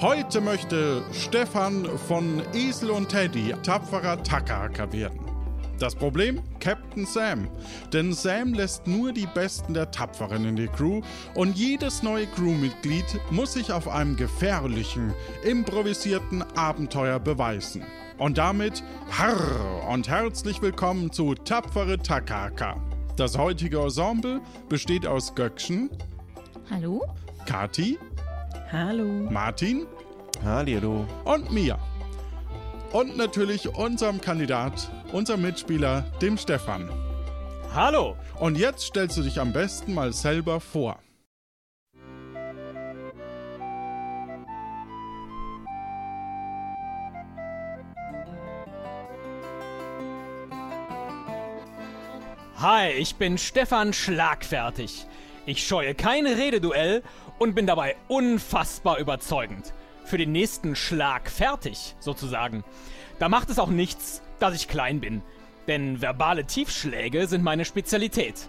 [0.00, 5.20] Heute möchte Stefan von Esel und Teddy tapferer Takahaka werden.
[5.78, 6.40] Das Problem?
[6.58, 7.50] Captain Sam.
[7.92, 11.02] Denn Sam lässt nur die Besten der Tapferen in die Crew
[11.34, 15.12] und jedes neue Crewmitglied muss sich auf einem gefährlichen,
[15.44, 17.82] improvisierten Abenteuer beweisen.
[18.16, 22.82] Und damit harr und herzlich willkommen zu Tapfere Takaka.
[23.16, 24.40] Das heutige Ensemble
[24.70, 25.90] besteht aus Göckchen,
[26.70, 27.02] Hallo?
[27.46, 27.98] Kati,
[28.72, 29.04] Hallo.
[29.28, 29.88] Martin
[30.44, 31.04] Hallihallo.
[31.24, 31.76] und mir.
[32.92, 36.88] Und natürlich unserem Kandidat, unserem Mitspieler, dem Stefan.
[37.74, 38.16] Hallo!
[38.38, 41.00] Und jetzt stellst du dich am besten mal selber vor.
[52.58, 55.06] Hi, ich bin Stefan Schlagfertig.
[55.46, 57.02] Ich scheue kein Rededuell
[57.40, 59.72] und bin dabei unfassbar überzeugend.
[60.04, 62.64] Für den nächsten Schlag fertig, sozusagen.
[63.18, 65.22] Da macht es auch nichts, dass ich klein bin.
[65.66, 68.48] Denn verbale Tiefschläge sind meine Spezialität.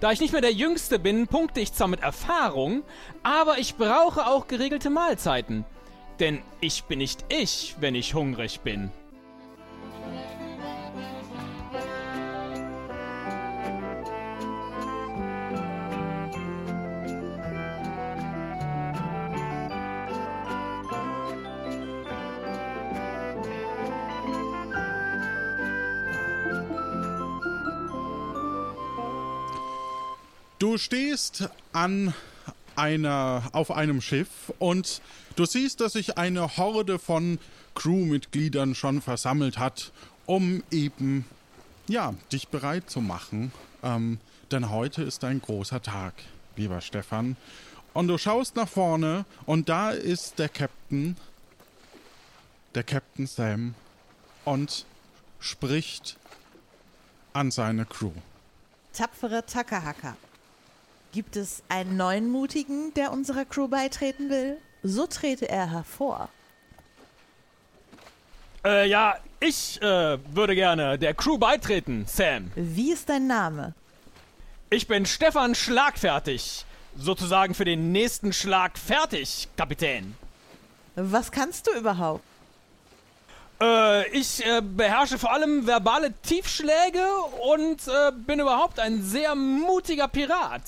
[0.00, 2.82] Da ich nicht mehr der Jüngste bin, punkte ich zwar mit Erfahrung,
[3.22, 5.64] aber ich brauche auch geregelte Mahlzeiten.
[6.18, 8.90] Denn ich bin nicht ich, wenn ich hungrig bin.
[30.60, 32.12] Du stehst an
[32.76, 35.00] einer, auf einem Schiff und
[35.36, 37.38] du siehst, dass sich eine Horde von
[37.74, 39.90] Crewmitgliedern schon versammelt hat,
[40.26, 41.24] um eben,
[41.88, 43.52] ja, dich bereit zu machen.
[43.82, 46.12] Ähm, denn heute ist ein großer Tag,
[46.56, 47.38] lieber Stefan.
[47.94, 51.16] Und du schaust nach vorne und da ist der Captain,
[52.74, 53.74] der Captain Sam,
[54.44, 54.84] und
[55.38, 56.18] spricht
[57.32, 58.12] an seine Crew.
[58.92, 60.18] Tapfere Takahaka.
[61.12, 64.58] Gibt es einen neuen Mutigen, der unserer Crew beitreten will?
[64.82, 66.28] So trete er hervor.
[68.64, 72.52] Äh, ja, ich äh, würde gerne der Crew beitreten, Sam.
[72.54, 73.74] Wie ist dein Name?
[74.68, 76.64] Ich bin Stefan Schlagfertig.
[76.96, 80.14] Sozusagen für den nächsten Schlag fertig, Kapitän.
[80.94, 82.22] Was kannst du überhaupt?
[83.60, 87.04] Äh, ich äh, beherrsche vor allem verbale Tiefschläge
[87.52, 90.62] und äh, bin überhaupt ein sehr mutiger Pirat.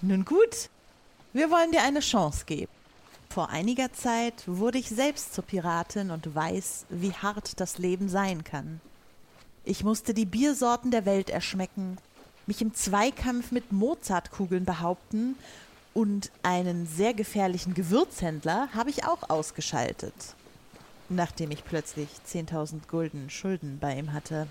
[0.00, 0.70] Nun gut,
[1.32, 2.70] wir wollen dir eine Chance geben.
[3.30, 8.44] Vor einiger Zeit wurde ich selbst zur Piratin und weiß, wie hart das Leben sein
[8.44, 8.80] kann.
[9.64, 11.98] Ich musste die Biersorten der Welt erschmecken,
[12.46, 15.34] mich im Zweikampf mit Mozartkugeln behaupten
[15.94, 20.14] und einen sehr gefährlichen Gewürzhändler habe ich auch ausgeschaltet.
[21.08, 24.46] Nachdem ich plötzlich 10.000 Gulden Schulden bei ihm hatte.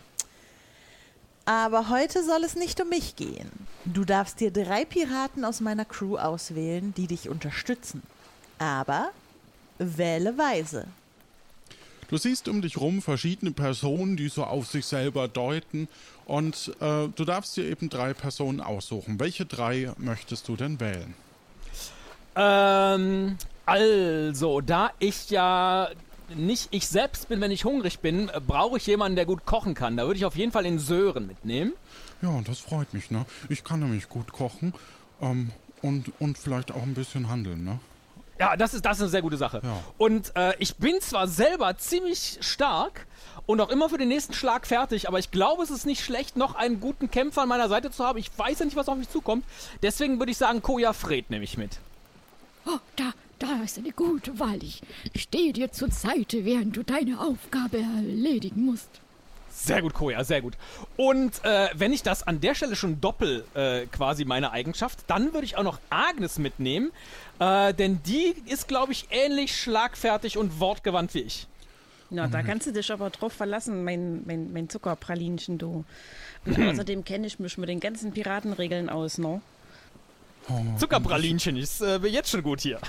[1.48, 3.50] Aber heute soll es nicht um mich gehen.
[3.86, 8.04] Du darfst dir drei Piraten aus meiner Crew auswählen, die dich unterstützen.
[8.60, 9.12] Aber
[9.78, 10.88] wähle weise.
[12.10, 15.88] Du siehst um dich rum verschiedene Personen, die so auf sich selber deuten
[16.26, 19.18] und äh, du darfst dir eben drei Personen aussuchen.
[19.18, 21.14] Welche drei möchtest du denn wählen?
[22.36, 25.90] Ähm, also, da ich ja
[26.36, 29.74] nicht ich selbst bin, wenn ich hungrig bin, äh, brauche ich jemanden, der gut kochen
[29.74, 29.98] kann.
[29.98, 31.74] Da würde ich auf jeden Fall den Sören mitnehmen.
[32.22, 33.26] Ja, das freut mich, ne?
[33.50, 34.74] Ich kann nämlich gut kochen
[35.22, 35.52] ähm,
[35.82, 37.80] und, und vielleicht auch ein bisschen handeln, ne?
[38.40, 39.62] Ja, das ist, das ist eine sehr gute Sache.
[39.64, 39.84] Ja.
[39.98, 43.08] Und äh, ich bin zwar selber ziemlich stark
[43.48, 46.38] und auch immer für den nächsten Schlag fertig, aber ich glaube, es ist nicht schlecht,
[46.38, 48.20] noch einen guten Kämpfer an meiner Seite zu haben.
[48.20, 49.44] Ich weiß ja nicht, was auf mich zukommt.
[49.82, 51.80] Deswegen würde ich sagen, Koja Fred nehme ich mit.
[52.68, 54.62] Oh, da, da ist eine gute Wahl.
[54.62, 54.82] Ich
[55.16, 58.90] stehe dir zur Seite, während du deine Aufgabe erledigen musst.
[59.50, 60.54] Sehr gut, Koja, sehr gut.
[60.98, 65.34] Und äh, wenn ich das an der Stelle schon doppel äh, quasi meine Eigenschaft, dann
[65.34, 66.92] würde ich auch noch Agnes mitnehmen,
[67.40, 71.48] äh, denn die ist, glaube ich, ähnlich schlagfertig und wortgewandt wie ich.
[72.10, 75.84] Na, da kannst du dich aber drauf verlassen, mein, mein, mein Zuckerpralinchen, du.
[76.46, 79.42] Und außerdem kenne ich mich mit den ganzen Piratenregeln aus, ne?
[80.50, 82.80] Oh, Zuckerpralinchen ist äh, jetzt schon gut hier.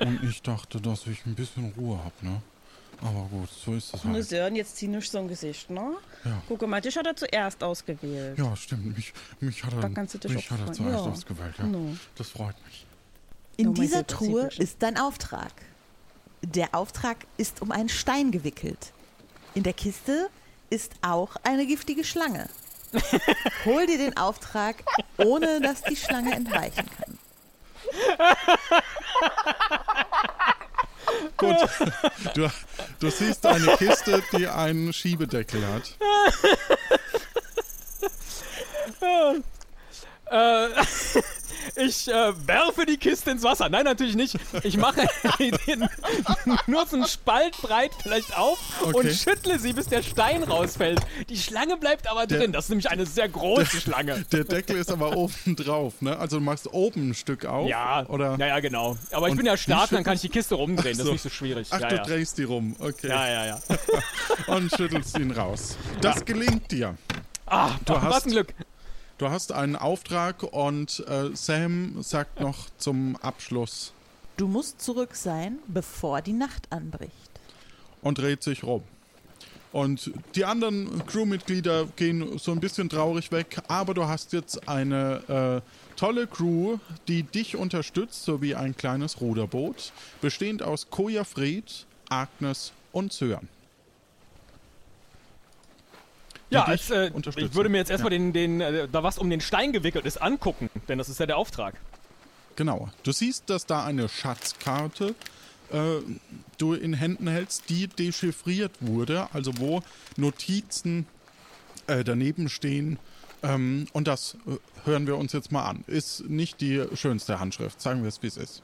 [0.00, 2.42] Und ich dachte, dass ich ein bisschen Ruhe habe, ne?
[3.02, 4.24] Aber gut, so ist es halt.
[4.24, 5.92] Sören, jetzt zieh nicht so ein Gesicht, ne?
[6.24, 6.42] Ja.
[6.48, 8.38] Guck mal, dich hat er zuerst ausgewählt.
[8.38, 8.94] Ja, stimmt.
[8.96, 11.10] Mich, mich hat er, mich hat er zuerst Ja.
[11.12, 11.64] ausgewählt, ja.
[11.64, 11.96] No.
[12.16, 12.84] Das freut mich.
[13.56, 15.52] In mein dieser Truhe ist dein Auftrag.
[16.42, 18.92] Der Auftrag ist um einen Stein gewickelt.
[19.54, 20.28] In der Kiste
[20.68, 22.48] ist auch eine giftige Schlange.
[23.64, 24.76] Hol dir den Auftrag,
[25.16, 27.18] ohne dass die Schlange entweichen kann.
[31.36, 31.56] Gut.
[32.34, 32.48] Du,
[32.98, 35.96] du siehst eine Kiste, die einen Schiebedeckel hat.
[40.30, 40.68] Äh,
[41.84, 43.68] ich äh, werfe die Kiste ins Wasser.
[43.68, 44.36] Nein, natürlich nicht.
[44.62, 45.06] Ich mache
[45.66, 45.88] den
[46.66, 48.96] nur so einen Spalt breit vielleicht auf Okay.
[48.96, 51.00] und schüttle sie, bis der Stein rausfällt.
[51.28, 52.52] Die Schlange bleibt aber Der- drin.
[52.52, 54.24] Das ist nämlich eine sehr große Schlange.
[54.32, 56.18] Der Deckel ist aber oben drauf, ne?
[56.18, 57.68] Also du machst oben ein Stück auf.
[57.68, 58.36] Ja, Oder?
[58.38, 58.96] ja, ja, genau.
[59.12, 60.96] Aber ich bin ja stark, dann kann ich die Kiste rumdrehen.
[60.96, 61.12] Das so.
[61.12, 61.68] ist nicht so schwierig.
[61.70, 62.02] Ach, ja, du ja.
[62.04, 62.76] drehst die rum.
[62.78, 63.08] Okay.
[63.08, 63.58] ja, ja, ja.
[64.54, 65.76] Und schüttelst ihn raus.
[66.00, 66.96] Das gelingt dir.
[67.46, 68.54] Ah, Du hast- ein Glück.
[69.20, 73.92] Du hast einen Auftrag und äh, Sam sagt noch zum Abschluss
[74.38, 77.12] Du musst zurück sein, bevor die Nacht anbricht.
[78.00, 78.82] und dreht sich rum.
[79.72, 85.62] Und die anderen Crewmitglieder gehen so ein bisschen traurig weg, aber du hast jetzt eine
[85.68, 89.92] äh, tolle Crew, die dich unterstützt, sowie ein kleines Ruderboot,
[90.22, 93.50] bestehend aus Koja Fried, Agnes und Sören.
[96.50, 98.18] Ja, als, äh, ich würde mir jetzt erstmal Ja.
[98.18, 101.26] den, den, äh, da was um den Stein gewickelt ist, angucken, denn das ist ja
[101.26, 101.74] der Auftrag.
[102.56, 102.88] Genau.
[103.04, 105.14] Du siehst, dass da eine Schatzkarte
[105.72, 106.00] äh,
[106.58, 109.82] du in Händen hältst, die dechiffriert wurde, also wo
[110.16, 111.06] Notizen
[111.86, 112.98] äh, daneben stehen.
[113.42, 115.84] Ähm, und das äh, hören wir uns jetzt mal an.
[115.86, 118.62] Ist nicht die schönste Handschrift, sagen wir es, wie es ist.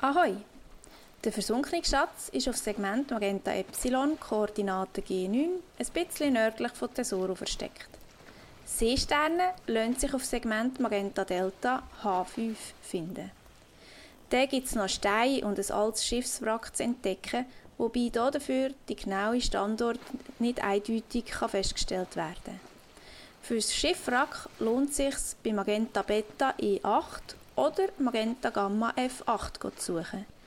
[0.00, 0.34] Ahoi!
[1.24, 7.34] Der versunkene Schatz ist auf Segment Magenta Epsilon, Koordinate G9, ein bisschen nördlich von Tesoro
[7.34, 7.88] versteckt.
[8.64, 13.32] Seesterne lassen sich auf Segment Magenta Delta H5 finden.
[14.30, 17.46] Dann gibt es noch Steine und ein altes Schiffswrack zu entdecken,
[17.78, 19.98] wobei hier dafür die genaue Standort
[20.38, 22.60] nicht eindeutig kann festgestellt werden
[23.42, 29.94] Für das Schiffwrack lohnt es sich bei Magenta Beta E8 oder Magenta Gamma F8 zu
[29.94, 30.37] suchen.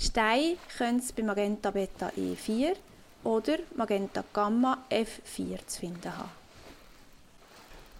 [0.00, 2.74] Steine können Sie bei Magenta Beta E4
[3.22, 6.30] oder Magenta Gamma F4 zu finden haben.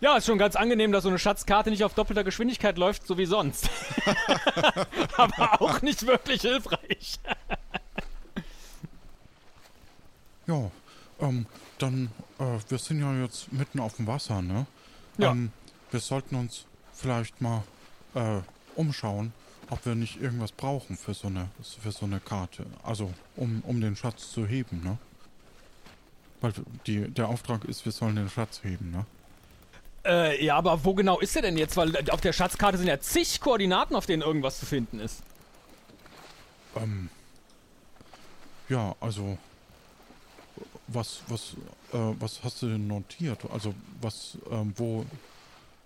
[0.00, 3.19] Ja, ist schon ganz angenehm, dass so eine Schatzkarte nicht auf doppelter Geschwindigkeit läuft, so
[3.19, 3.69] wie sonst.
[5.19, 7.20] Aber auch nicht wirklich hilfreich.
[10.46, 10.69] Ja,
[11.20, 11.46] ähm,
[11.79, 12.11] dann,
[12.41, 14.67] äh, wir sind ja jetzt mitten auf dem Wasser, ne?
[15.17, 15.31] Ja.
[15.31, 15.53] Ähm,
[15.93, 17.62] wir sollten uns vielleicht mal
[18.17, 18.41] äh,
[18.75, 19.32] umschauen,
[19.70, 21.49] ob wir nicht irgendwas brauchen für so eine,
[21.81, 22.67] für so eine Karte.
[22.82, 24.99] Also, um, um den Schatz zu heben, ne?
[26.40, 26.52] Weil
[26.87, 29.06] die, der Auftrag ist, wir sollen den Schatz heben, ne?
[30.05, 31.76] Äh, ja, aber wo genau ist er denn jetzt?
[31.76, 35.22] Weil auf der Schatzkarte sind ja zig Koordinaten, auf denen irgendwas zu finden ist.
[36.76, 37.11] Ähm,
[38.69, 39.37] ja, also,
[40.87, 41.55] was, was,
[41.93, 43.40] äh, was hast du denn notiert?
[43.52, 45.05] Also, was, ähm, wo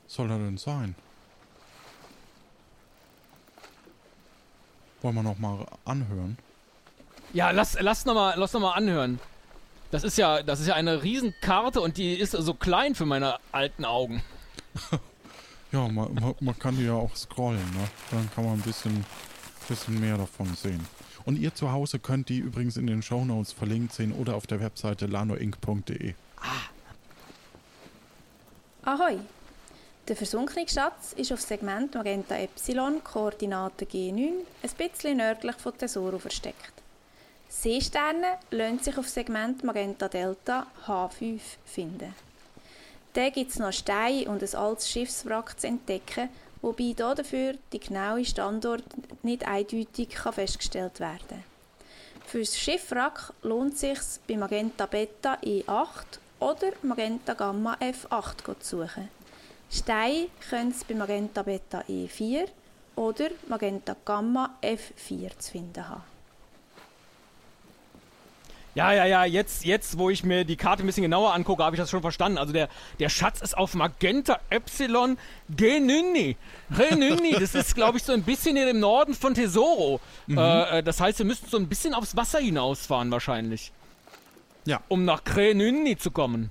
[0.06, 0.94] soll er denn sein?
[5.05, 6.39] Wollen wir noch mal anhören?
[7.35, 9.21] Ja, lass, lass nochmal lass noch mal anhören.
[9.91, 13.37] Das ist ja, das ist ja eine Riesenkarte und die ist so klein für meine
[13.53, 14.23] alten Augen.
[15.73, 17.89] Ja, man, man, man kann die ja auch scrollen, ne?
[18.12, 19.05] Dann kann man ein bisschen,
[19.67, 20.87] bisschen mehr davon sehen.
[21.25, 24.61] Und ihr zu Hause könnt die übrigens in den Shownotes verlinkt sehen oder auf der
[24.61, 26.15] Webseite lanoinc.de.
[28.85, 29.19] Ahoi!
[30.06, 34.32] Der versunkene Schatz ist auf Segment Magenta Epsilon, Koordinate G9,
[34.63, 36.75] ein bisschen nördlich von Tesoro versteckt.
[37.49, 42.15] Seesterne lassen sich auf Segment Magenta Delta H5 finden.
[43.15, 46.29] Dann gibt es noch Steine und ein altes Schiffswrack zu entdecken,
[46.61, 48.84] wobei hier dafür die genaue Standort
[49.23, 51.43] nicht eindeutig kann festgestellt werden
[52.27, 58.82] Für das Schiffwrack lohnt es sich bei Magenta Beta E8 oder Magenta Gamma F8 zu
[58.82, 59.23] suchen.
[59.71, 62.47] Steine können Sie bei Magenta Beta E4
[62.97, 66.03] oder Magenta Gamma F4 zu finden haben.
[68.75, 71.77] Ja, ja, ja, jetzt, jetzt, wo ich mir die Karte ein bisschen genauer angucke, habe
[71.77, 72.39] ich das schon verstanden.
[72.39, 72.69] Also der,
[72.99, 75.17] der Schatz ist auf Magenta Epsilon
[75.49, 76.37] Genynni.
[76.77, 80.01] Genynni, das ist, glaube ich, so ein bisschen in dem Norden von Tesoro.
[80.29, 83.71] Äh, äh, das heißt, wir müssten so ein bisschen aufs Wasser hinausfahren wahrscheinlich.
[84.65, 84.81] Ja.
[84.89, 86.51] Um nach Genynni zu kommen.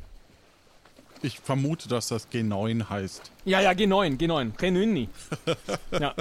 [1.23, 3.31] Ich vermute, dass das G9 heißt.
[3.45, 5.07] Ja, ja, G9, G9, Genynni.
[5.97, 6.13] ja.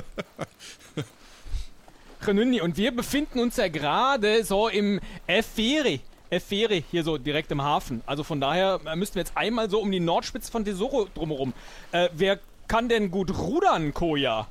[2.25, 2.61] Genynni.
[2.61, 5.99] Und wir befinden uns ja gerade so im F4.
[6.31, 8.01] F4, hier so direkt im Hafen.
[8.07, 11.53] Also von daher äh, müssten wir jetzt einmal so um die Nordspitze von Tesoro drumherum.
[11.91, 14.47] Äh, wer kann denn gut rudern, Koja?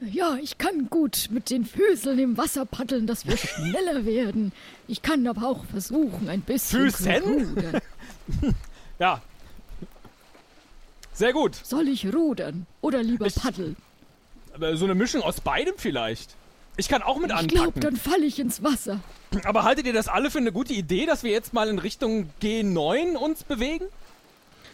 [0.00, 4.52] Ja, ich kann gut mit den Füßeln im Wasser paddeln, dass wir schneller werden.
[4.88, 7.22] Ich kann aber auch versuchen, ein bisschen zu Füßen?
[7.22, 7.80] rudern.
[8.98, 9.20] Ja.
[11.14, 11.54] Sehr gut.
[11.62, 13.76] Soll ich rudern oder lieber Ich- paddeln?
[14.54, 16.34] Aber so eine Mischung aus beidem vielleicht.
[16.76, 17.80] Ich kann auch mit Ich glaube, anpacken.
[17.80, 19.00] dann falle ich ins Wasser.
[19.44, 22.30] Aber haltet ihr das alle für eine gute Idee, dass wir jetzt mal in Richtung
[22.42, 23.86] G9 uns bewegen?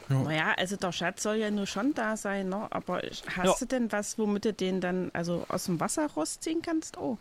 [0.08, 2.66] Naja, also der Schatz soll ja nur schon da sein, ne?
[2.70, 3.00] Aber
[3.36, 3.54] hast Ja.
[3.60, 6.96] du denn was, womit du den dann also aus dem Wasser rausziehen kannst?
[6.98, 7.16] Oh.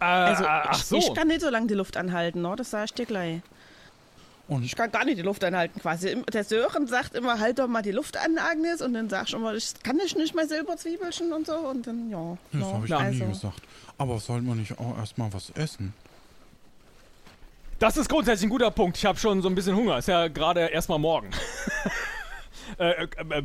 [0.00, 0.96] Äh, Also ach ich, so.
[0.96, 2.54] ich kann nicht so lange die Luft anhalten, ne?
[2.56, 3.40] Das sag ich dir gleich.
[4.46, 6.08] Und Ich kann gar nicht die Luft anhalten quasi.
[6.10, 8.82] Im- Der Sören sagt immer, halt doch mal die Luft an, Agnes.
[8.82, 11.54] Und dann sagst du immer, ich kann ich nicht mehr Silberzwiebelchen und so.
[11.56, 12.36] Und dann, ja.
[12.52, 13.32] das no, habe ich Ja, noch nie also.
[13.48, 13.62] gesagt.
[13.96, 15.94] Aber sollten wir nicht auch erstmal was essen?
[17.78, 18.96] Das ist grundsätzlich ein guter Punkt.
[18.98, 19.98] Ich habe schon so ein bisschen Hunger.
[19.98, 21.30] Ist ja gerade erstmal morgen.
[22.78, 23.42] äh, äh, äh,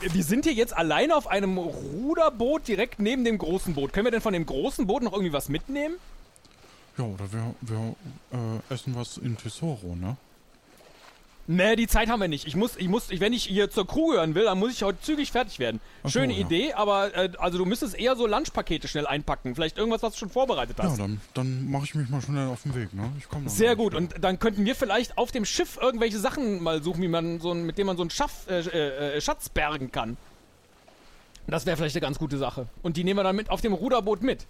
[0.00, 3.92] wir sind hier jetzt alleine auf einem Ruderboot direkt neben dem großen Boot.
[3.92, 5.96] Können wir denn von dem großen Boot noch irgendwie was mitnehmen?
[6.96, 7.94] Ja, oder wir, wir
[8.70, 10.16] äh, essen was in Tesoro, ne?
[11.50, 12.46] Nee, die Zeit haben wir nicht.
[12.46, 15.00] Ich muss, ich muss, wenn ich hier zur Crew gehören will, dann muss ich heute
[15.00, 15.80] zügig fertig werden.
[16.04, 16.40] So, Schöne ja.
[16.40, 19.54] Idee, aber äh, also du müsstest eher so Lunchpakete schnell einpacken.
[19.54, 20.98] Vielleicht irgendwas, was du schon vorbereitet Ja, hast.
[21.00, 23.10] dann, dann mache ich mich mal schnell auf den Weg, ne?
[23.18, 23.94] Ich komme Sehr gut.
[23.94, 27.50] Und dann könnten wir vielleicht auf dem Schiff irgendwelche Sachen mal suchen, wie man so,
[27.52, 30.18] ein- mit denen man so einen Schaff, äh, äh, äh, Schatz bergen kann.
[31.46, 32.66] Das wäre vielleicht eine ganz gute Sache.
[32.82, 34.46] Und die nehmen wir dann mit auf dem Ruderboot mit.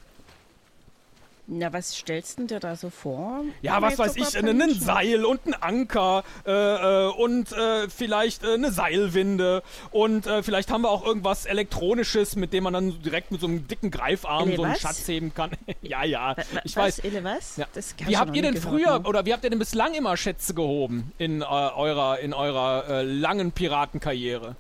[1.50, 3.42] Na, was stellst du denn dir da so vor?
[3.62, 4.82] Ja, was weiß ich, ein Menschen?
[4.82, 10.70] Seil und ein Anker äh, äh, und äh, vielleicht äh, eine Seilwinde und äh, vielleicht
[10.70, 14.48] haben wir auch irgendwas Elektronisches, mit dem man dann direkt mit so einem dicken Greifarm
[14.48, 14.80] Ele, so einen was?
[14.80, 15.52] Schatz heben kann.
[15.80, 16.98] ja, ja, ich was, weiß.
[16.98, 17.56] Ele, was?
[17.56, 17.66] Ja.
[18.04, 19.08] Wie habt ihr denn gehört, früher ne?
[19.08, 23.02] oder wie habt ihr denn bislang immer Schätze gehoben in äh, eurer in eurer äh,
[23.04, 24.54] langen Piratenkarriere?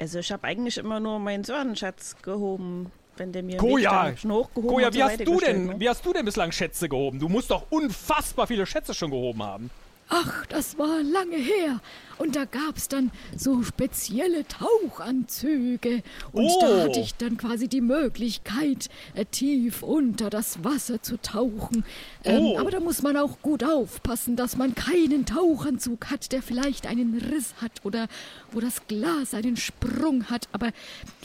[0.00, 4.08] Also ich habe eigentlich immer nur meinen Sörenschatz gehoben, wenn der mir Koja!
[4.10, 5.80] Weg schon hochgehoben Koja, und wie so hast du denn, ne?
[5.80, 7.18] wie hast du denn bislang Schätze gehoben?
[7.18, 9.70] Du musst doch unfassbar viele Schätze schon gehoben haben.
[10.08, 11.80] Ach, das war lange her.
[12.18, 16.02] Und da gab's dann so spezielle Tauchanzüge.
[16.32, 16.58] Und Oh.
[16.60, 21.84] da hatte ich dann quasi die Möglichkeit, äh, tief unter das Wasser zu tauchen.
[22.24, 22.58] Ähm, Oh.
[22.58, 27.18] Aber da muss man auch gut aufpassen, dass man keinen Tauchanzug hat, der vielleicht einen
[27.18, 28.08] Riss hat oder
[28.52, 30.48] wo das Glas einen Sprung hat.
[30.52, 30.70] Aber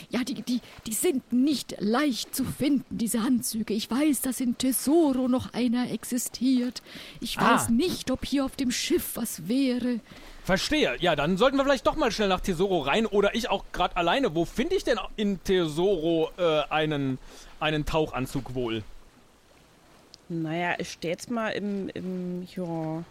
[0.09, 3.73] ja, die, die, die sind nicht leicht zu finden, diese Anzüge.
[3.73, 6.81] Ich weiß, dass in Tesoro noch einer existiert.
[7.21, 7.55] Ich Ah.
[7.55, 9.99] weiß nicht, ob hier auf dem Schiff was wäre.
[10.47, 10.95] Verstehe.
[11.01, 13.97] Ja, dann sollten wir vielleicht doch mal schnell nach Tesoro rein oder ich auch gerade
[13.97, 14.33] alleine.
[14.33, 17.19] Wo finde ich denn in Tesoro äh, einen,
[17.59, 18.81] einen Tauchanzug wohl?
[20.29, 23.03] Naja, ich stehe jetzt mal im, im ja,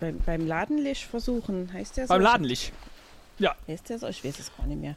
[0.00, 1.70] beim, beim Ladenlicht versuchen.
[1.74, 2.14] Heißt der so?
[2.14, 2.72] Beim Ladenlich.
[3.68, 4.08] Heißt der so?
[4.08, 4.96] Ich weiß es gar nicht mehr.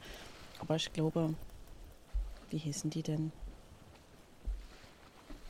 [0.60, 1.34] Aber ich glaube,
[2.52, 3.34] wie hießen die denn?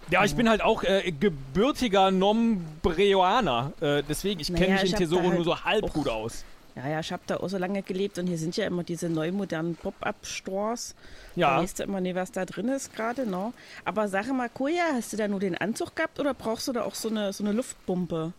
[0.09, 3.71] Ja, ich bin halt auch äh, gebürtiger Nombreoaner.
[3.81, 5.93] Äh, deswegen, ich kenne Naja, mich ich in Tesoro da halt nur so halb auch-
[5.93, 6.43] gut aus.
[6.75, 9.07] Ja, ja, ich habe da auch so lange gelebt und hier sind ja immer diese
[9.07, 10.95] neu modernen Pop-Up-Stores.
[11.35, 11.61] Da Ja.
[11.61, 13.53] weißt du immer nie, was da drin ist gerade, ne?
[13.85, 16.81] Aber sag mal, Koja, hast du da nur den Anzug gehabt oder brauchst du da
[16.83, 18.33] auch so eine, so eine Luftpumpe?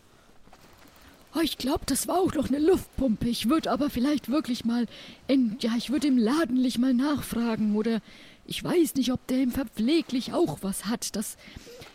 [1.36, 3.28] Oh, ich glaube, das war auch noch eine Luftpumpe.
[3.28, 4.86] Ich würde aber vielleicht wirklich mal,
[5.28, 8.00] in, ja, ich würde im Ladenlich mal nachfragen oder
[8.46, 11.16] ich weiß nicht, ob der im Verpfleglich auch was hat.
[11.16, 11.36] Das,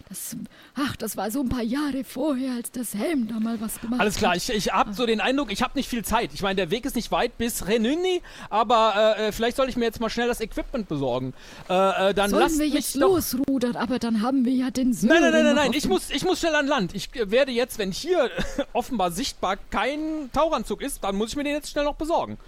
[0.09, 0.35] das,
[0.73, 4.01] ach, das war so ein paar Jahre vorher, als der Sam da mal was gemacht
[4.01, 4.37] Alles klar, hat.
[4.37, 6.31] ich, ich habe so den Eindruck, ich habe nicht viel Zeit.
[6.33, 9.77] Ich meine, der Weg ist nicht weit bis Renuni, aber äh, äh, vielleicht soll ich
[9.77, 11.33] mir jetzt mal schnell das Equipment besorgen.
[11.69, 15.21] Äh, äh, dann Sollen wir jetzt losrudern, aber dann haben wir ja den Sören Nein,
[15.21, 15.73] nein, nein, nein, nein.
[15.73, 16.95] Ich muss, ich muss schnell an Land.
[16.95, 18.31] Ich äh, werde jetzt, wenn hier
[18.73, 22.39] offenbar sichtbar kein Tauchanzug ist, dann muss ich mir den jetzt schnell noch besorgen.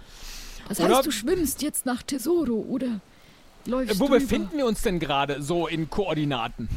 [0.68, 3.00] Das oder- heißt, du schwimmst jetzt nach Tesoro, oder?
[3.66, 6.68] Läufst Äh, Wo befinden wir uns denn gerade so in Koordinaten?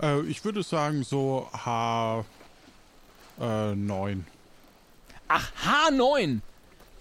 [0.00, 2.24] Äh, ich würde sagen so H9.
[3.40, 4.26] Äh, neun.
[5.28, 5.50] Ach,
[5.90, 6.40] H9.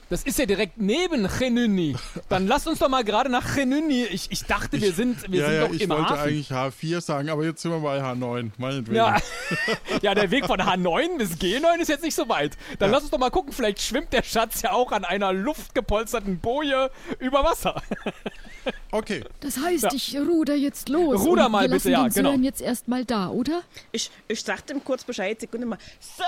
[0.09, 1.95] Das ist ja direkt neben Chenuni.
[2.27, 4.03] Dann lass uns doch mal gerade nach Chenuni.
[4.03, 6.19] Ich, ich dachte, wir sind, wir ja, sind ja, doch ich im wollte Hafen.
[6.19, 8.49] eigentlich H4 sagen, aber jetzt sind wir bei H9.
[8.57, 8.95] Meinetwegen.
[8.97, 9.17] Ja.
[10.01, 12.57] ja, der Weg von H9 bis G9 ist jetzt nicht so weit.
[12.79, 12.95] Dann Ja.
[12.95, 16.91] lass uns doch mal gucken, vielleicht schwimmt der Schatz ja auch an einer luftgepolsterten Boje
[17.19, 17.81] über Wasser.
[18.91, 19.23] Okay.
[19.39, 19.89] Das heißt, Ja.
[19.93, 21.21] ich ruder jetzt los.
[21.21, 22.29] Ruder mal wir bitte, ja, den genau.
[22.31, 23.61] Sören jetzt erstmal da, oder?
[23.91, 25.77] Ich, ich sagte ihm kurz Bescheid, Sekunde mal.
[25.99, 26.27] Sören!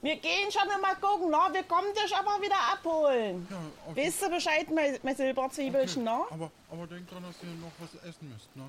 [0.00, 1.52] Wir gehen schon mal gucken, na?
[1.52, 3.46] Wir kommen dich aber wieder abholen.
[3.50, 3.56] Ja,
[3.90, 4.06] okay.
[4.06, 6.20] Weißt du Bescheid, mein, mein Silberzwiebelchen, na?
[6.30, 8.62] Aber, aber denk dran, dass ihr noch was essen müsst, ne?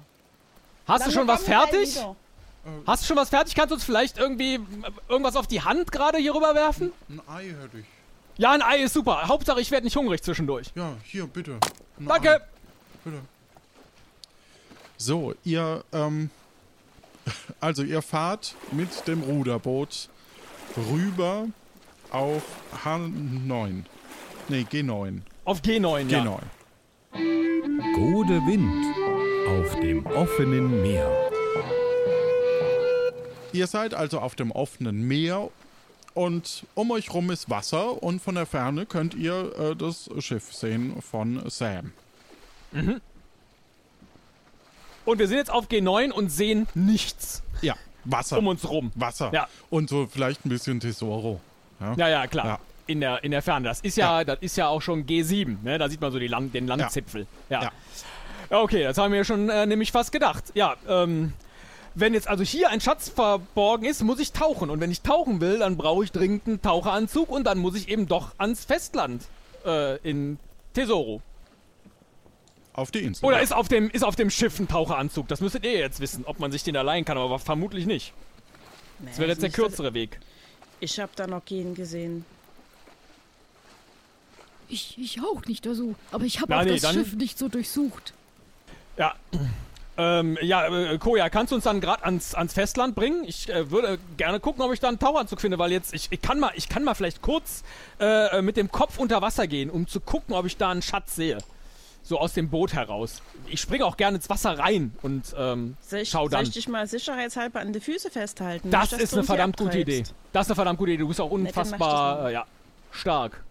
[0.87, 1.95] Hast du Dann schon was wir fertig?
[1.95, 2.15] wieder.
[2.87, 3.53] Hast du schon was fertig?
[3.55, 4.59] Kannst du uns vielleicht irgendwie äh,
[5.07, 6.91] irgendwas auf die Hand gerade hier rüberwerfen?
[7.09, 7.85] Ein Ei hätte ich.
[8.39, 9.27] Ja, ein Ei ist super.
[9.27, 10.67] Hauptsache, ich werde nicht hungrig zwischendurch.
[10.73, 11.59] Ja, hier, bitte.
[11.99, 12.35] Ein Danke.
[12.35, 12.39] Ei.
[13.03, 13.17] Bitte.
[14.95, 16.29] So, ihr, ähm,
[17.59, 20.07] also ihr fahrt mit dem Ruderboot
[20.89, 21.47] rüber
[22.11, 22.43] auf
[22.85, 23.83] H9.
[24.47, 25.19] Nee, G9.
[25.43, 26.21] Auf G9, ja.
[26.21, 26.39] G9.
[27.93, 28.85] Gode Wind.
[29.49, 31.29] Auf dem offenen Meer.
[33.51, 35.49] Ihr seid also auf dem offenen Meer
[36.13, 40.53] und um euch rum ist Wasser und von der Ferne könnt ihr äh, das Schiff
[40.53, 41.91] sehen von Sam.
[45.05, 47.75] Und wir sind jetzt auf G9 und sehen nichts Ja,
[48.05, 48.37] Wasser.
[48.37, 48.91] um uns rum.
[48.95, 49.31] Wasser.
[49.33, 49.47] Ja.
[49.69, 51.39] Und so vielleicht ein bisschen Tesoro.
[51.79, 52.45] Ja, Ja, ja, klar.
[52.45, 52.59] Ja.
[52.87, 53.67] In, der, in der Ferne.
[53.67, 54.23] Das ist ja, Ja.
[54.25, 55.77] das ist ja auch schon G7, ne?
[55.77, 57.27] Da sieht man so die Land, den Landzipfel.
[57.49, 57.61] Ja.
[57.63, 57.71] Ja.
[58.49, 58.61] ja.
[58.61, 60.45] Okay, das haben wir schon äh, nämlich fast gedacht.
[60.55, 61.33] Ja, ähm,
[61.99, 64.69] wenn jetzt also hier ein Schatz verborgen ist, muss ich tauchen.
[64.69, 67.89] Und wenn ich tauchen will, dann brauche ich dringend einen Taucheranzug und dann muss ich
[67.89, 69.25] eben doch ans Festland
[69.65, 70.39] äh, in
[70.73, 71.21] Tesoro.
[72.73, 73.25] Auf die Insel.
[73.25, 75.27] Oder ist auf, dem, ist auf dem Schiff ein Taucheranzug?
[75.27, 78.13] Das müsstet ihr jetzt wissen, ob man sich den da leihen kann, aber vermutlich nicht.
[78.99, 80.19] Das wäre jetzt der kürzere Weg.
[80.79, 82.25] Ich habe da noch keinen gesehen.
[84.67, 85.95] Ich, ich auch nicht so.
[86.11, 88.13] Aber ich habe auch nee, das Schiff nicht so durchsucht.
[88.97, 89.15] Ja.
[90.01, 93.25] Ähm, ja, äh, Koja, kannst du uns dann gerade ans, ans Festland bringen?
[93.25, 96.21] Ich äh, würde gerne gucken, ob ich da einen Tauchanzug finde, weil jetzt, ich, ich,
[96.21, 97.63] kann, mal, ich kann mal vielleicht kurz
[97.99, 101.17] äh, mit dem Kopf unter Wasser gehen, um zu gucken, ob ich da einen Schatz
[101.17, 101.39] sehe.
[102.01, 103.21] So aus dem Boot heraus.
[103.47, 106.43] Ich springe auch gerne ins Wasser rein und ähm, Soll ich, schau soll dann.
[106.43, 108.71] ich dich mal sicherheitshalber an die Füße festhalten?
[108.71, 110.03] Das nicht, ist eine verdammt gute Idee.
[110.31, 111.01] Das ist eine verdammt gute Idee.
[111.01, 112.29] Du bist auch unfassbar, mal.
[112.29, 112.45] äh, ja,
[112.91, 113.43] stark.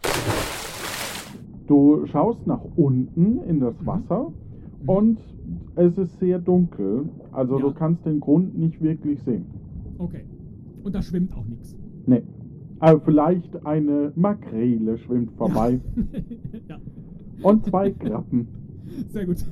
[1.67, 4.33] Du schaust nach unten in das Wasser
[4.87, 5.19] und
[5.79, 7.09] es ist sehr dunkel.
[7.33, 7.63] Also Ja.
[7.67, 9.47] du kannst den Grund nicht wirklich sehen.
[9.99, 10.25] Okay.
[10.85, 11.77] Und da schwimmt auch nichts.
[12.07, 12.23] Nee.
[12.81, 15.81] Aber vielleicht eine Makrele schwimmt vorbei.
[16.69, 16.79] Ja.
[17.43, 18.49] Und zwei Krabben.
[19.09, 19.45] Sehr gut.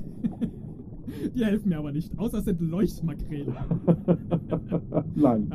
[1.35, 3.55] Die helfen mir aber nicht, außer es sind Leuchtmakrele.
[5.15, 5.51] Nein.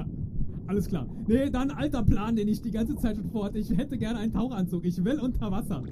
[0.67, 1.05] Alles klar.
[1.27, 3.57] Nee, dann alter Plan, den ich die ganze Zeit schon vorhatte.
[3.59, 4.85] Ich hätte gerne einen Tauchanzug.
[4.85, 5.83] Ich will unter Wasser.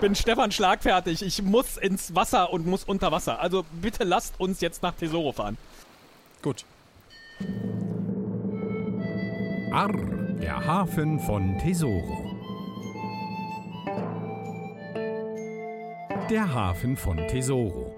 [0.00, 1.22] Bin Stefan schlagfertig.
[1.22, 3.40] Ich muss ins Wasser und muss unter Wasser.
[3.40, 5.58] Also bitte lasst uns jetzt nach Tesoro fahren.
[6.40, 6.64] Gut.
[9.72, 9.92] Arr,
[10.40, 12.24] der Hafen von Tesoro.
[16.30, 17.94] Der Hafen von Tesoro.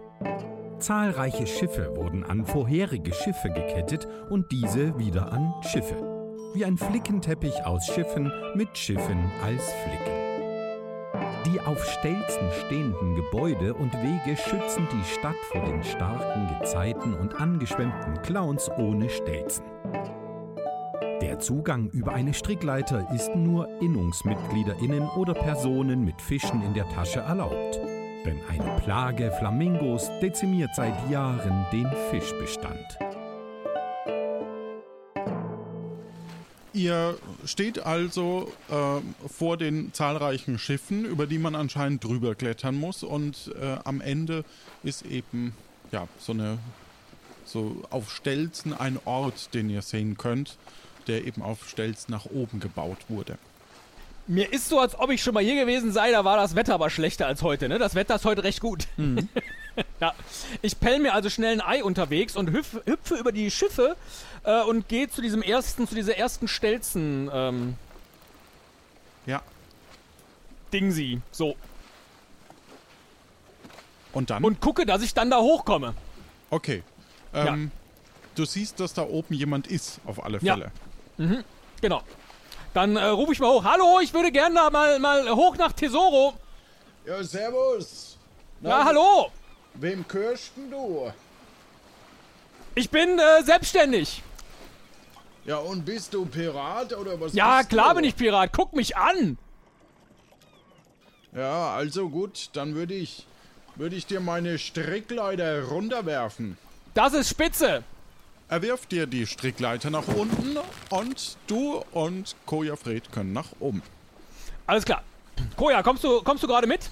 [0.79, 5.97] Zahlreiche Schiffe wurden an vorherige Schiffe gekettet und diese wieder an Schiffe.
[6.55, 10.30] Wie ein Flickenteppich aus Schiffen mit Schiffen als Flicken.
[11.47, 17.41] Die auf Stelzen stehenden Gebäude und Wege schützen die Stadt vor den starken Gezeiten und
[17.41, 19.65] angeschwemmten Clowns ohne Stelzen.
[21.23, 27.21] Der Zugang über eine Strickleiter ist nur InnungsmitgliederInnen oder Personen mit Fischen in der Tasche
[27.21, 27.81] erlaubt.
[28.27, 32.99] Denn eine Plage Flamingos dezimiert seit Jahren den Fischbestand.
[36.81, 43.03] Ihr steht also ähm, vor den zahlreichen Schiffen, über die man anscheinend drüber klettern muss.
[43.03, 44.45] Und äh, am Ende
[44.83, 45.55] ist eben
[45.93, 46.59] ja so eine
[47.45, 50.57] so auf Stelzen ein Ort, den ihr sehen könnt,
[51.07, 53.37] der eben auf Stelzen nach oben gebaut wurde.
[54.27, 56.73] Mir ist so, als ob ich schon mal hier gewesen sei, da war das Wetter
[56.73, 57.79] aber schlechter als heute, ne?
[57.79, 58.89] Das Wetter ist heute recht gut.
[60.01, 60.13] ja.
[60.63, 63.97] Ich pell mir also schnell ein Ei unterwegs und hüpf, hüpfe über die Schiffe
[64.45, 67.77] äh, und gehe zu diesem ersten, zu dieser ersten Stelzen, ähm,
[69.27, 69.43] Ja.
[70.73, 71.21] Dingsi.
[71.33, 71.57] So.
[74.13, 74.43] Und dann?
[74.45, 75.95] Und gucke, dass ich dann da hochkomme.
[76.51, 76.83] okay.
[77.33, 77.71] Ähm,
[78.37, 80.55] Du siehst, dass da oben jemand ist, auf alle Ja.
[80.55, 81.45] Fälle.
[81.81, 82.03] Genau.
[82.73, 83.65] Dann äh, rufe ich mal hoch.
[83.65, 86.35] Hallo, ich würde gerne da mal, mal hoch nach Tesoro.
[87.05, 88.17] Ja, servus.
[88.63, 89.31] Ja, hallo.
[89.75, 90.05] Wem
[90.57, 91.13] denn du?
[92.75, 94.23] Ich bin äh, selbstständig.
[95.45, 97.97] Ja, und bist du Pirat oder was Ja, klar du?
[97.97, 98.53] bin ich Pirat.
[98.53, 99.39] Guck mich an.
[101.35, 103.27] Ja, also gut, dann würde ich,
[103.77, 106.59] würde ich dir meine Strickleiter runterwerfen.
[106.95, 107.85] Das ist spitze.
[108.49, 110.59] Er wirft dir die Strickleiter nach unten
[110.91, 113.81] und du und Koja Fred können nach oben.
[114.67, 115.03] Alles klar.
[115.57, 116.91] Koja, kommst du, kommst du gerade mit?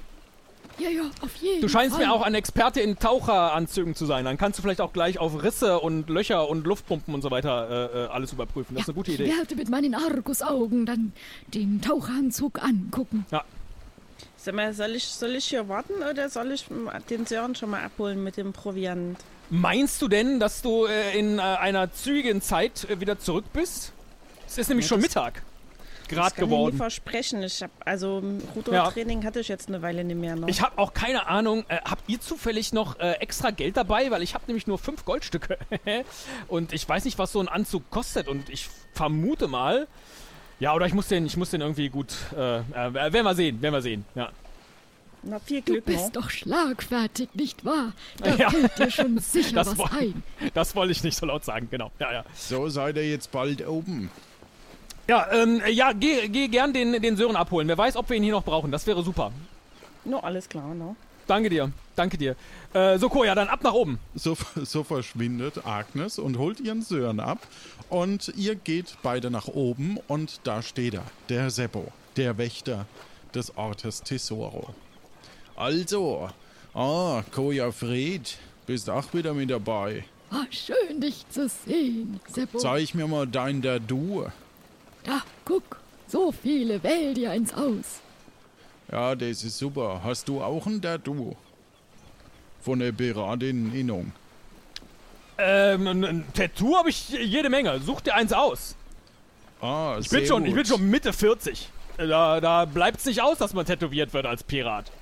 [0.79, 2.07] Ja, ja, auf jeden Du scheinst Fall.
[2.07, 4.25] mir auch ein Experte in Taucheranzügen zu sein.
[4.25, 7.91] Dann kannst du vielleicht auch gleich auf Risse und Löcher und Luftpumpen und so weiter
[7.93, 8.75] äh, äh, alles überprüfen.
[8.77, 9.25] Das ist eine gute Idee.
[9.25, 11.13] Ich werde mit meinen Argusaugen dann
[11.55, 13.27] den Taucheranzug angucken.
[14.37, 16.67] Sag mal, soll ich, soll ich hier warten oder soll ich
[17.11, 19.19] den Sören schon mal abholen mit dem Proviant?
[19.51, 23.93] Meinst du denn, dass du äh, in äh, einer zügigen Zeit äh, wieder zurück bist?
[24.47, 25.09] Es ist nämlich Ja, schon das-
[26.11, 26.25] Mittag.
[26.25, 26.77] Das Gerade kann ich nie geworden.
[26.77, 27.43] versprechen.
[27.43, 28.23] Ich hab, also
[28.57, 30.49] Rudertraining hatte ich jetzt eine Weile nicht mehr noch.
[30.49, 31.65] Ich habe auch keine Ahnung.
[31.69, 34.11] Äh, habt ihr zufällig noch äh, extra Geld dabei?
[34.11, 35.59] Weil ich habe nämlich nur fünf Goldstücke.
[36.49, 38.29] und ich weiß nicht, was so ein Anzug kostet.
[38.29, 39.87] Und ich vermute mal.
[40.61, 42.13] Ja, oder ich muss den, ich muss den irgendwie gut.
[42.37, 42.63] Äh, äh,
[42.95, 44.05] werden wir sehen, werden wir sehen.
[44.15, 44.31] Ja.
[45.23, 45.95] Na, viel Du Glück noch.
[45.95, 47.93] bist doch schlagfertig, nicht wahr?
[48.23, 48.51] Da Ja.
[48.51, 50.23] fällt dir schon sicher Das was ein.
[50.55, 51.91] Das wollte ich nicht so laut sagen, genau.
[51.99, 52.25] Ja, ja.
[52.35, 54.11] So seid ihr jetzt bald oben.
[55.09, 57.67] Ja, ähm, ja, geh, geh gern den, den Sören abholen.
[57.67, 58.71] Wer weiß, ob wir ihn hier noch brauchen.
[58.71, 59.33] Das wäre super.
[60.05, 60.97] No, alles klar, no.
[61.27, 61.73] Danke dir.
[61.97, 62.37] Danke dir.
[62.75, 63.99] Äh, so, Koja, dann ab nach oben.
[64.15, 67.47] So, so verschwindet Agnes und holt ihren Sören ab.
[67.89, 72.85] Und ihr geht beide nach oben und da steht er, der Seppo, der Wächter
[73.35, 74.75] des Ortes Tesoro.
[75.57, 76.29] Also,
[76.75, 80.05] ah, Koja Fred, bist auch wieder mit dabei.
[80.31, 82.59] Ah, schön, dich zu sehen, Seppo.
[82.59, 84.27] Zeig mir mal dein Dadu.
[85.09, 88.01] Da, guck, so viele, wähl dir eins aus.
[88.93, 90.03] Ja, das ist super.
[90.05, 91.35] Hast du auch ein Dadu?
[92.61, 94.13] Von der Piratin Innung.
[95.39, 97.81] Ähm, ein, ein Tattoo habe ich jede Menge.
[97.81, 98.75] Such dir eins aus.
[99.63, 101.71] Ah, Ich bin, schon, ich bin schon Mitte 40.
[101.97, 104.93] Da, da bleibt's nicht aus, dass man tätowiert wird als Pirat.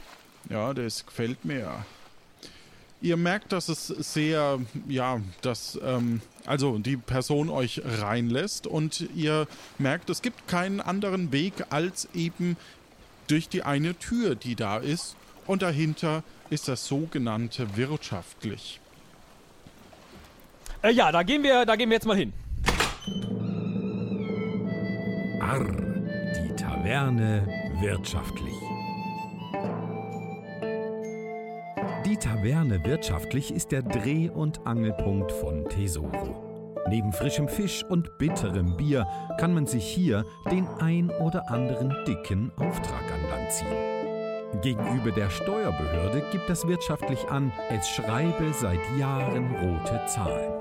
[0.48, 1.84] Ja, das gefällt mir.
[3.02, 9.46] Ihr merkt, dass es sehr, ja, dass, ähm, also die Person euch reinlässt und ihr
[9.78, 12.56] merkt, es gibt keinen anderen Weg als eben
[13.26, 15.16] durch die eine Tür, die da ist.
[15.46, 18.80] Und dahinter ist das sogenannte wirtschaftlich.
[20.82, 22.32] Äh, ja, da gehen wir, da gehen wir jetzt mal hin.
[25.40, 27.46] Arr, die Taverne
[27.80, 28.65] wirtschaftlich.
[32.06, 36.76] Die Taverne wirtschaftlich ist der Dreh- und Angelpunkt von Tesoro.
[36.88, 39.08] Neben frischem Fisch und bitterem Bier
[39.40, 44.60] kann man sich hier den ein oder anderen dicken Auftrag an Land ziehen.
[44.62, 50.52] Gegenüber der Steuerbehörde gibt das wirtschaftlich an, es schreibe seit Jahren rote Zahlen.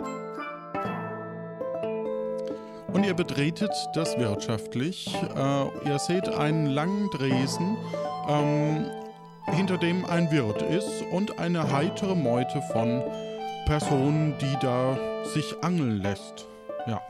[2.91, 5.15] Und ihr betretet das wirtschaftlich.
[5.36, 7.77] Äh, ihr seht einen langen Dresen,
[8.27, 8.88] ähm,
[9.53, 13.01] hinter dem ein Wirt ist und eine heitere Meute von
[13.65, 14.97] Personen, die da
[15.34, 16.47] sich angeln lässt.
[16.88, 17.01] Ja.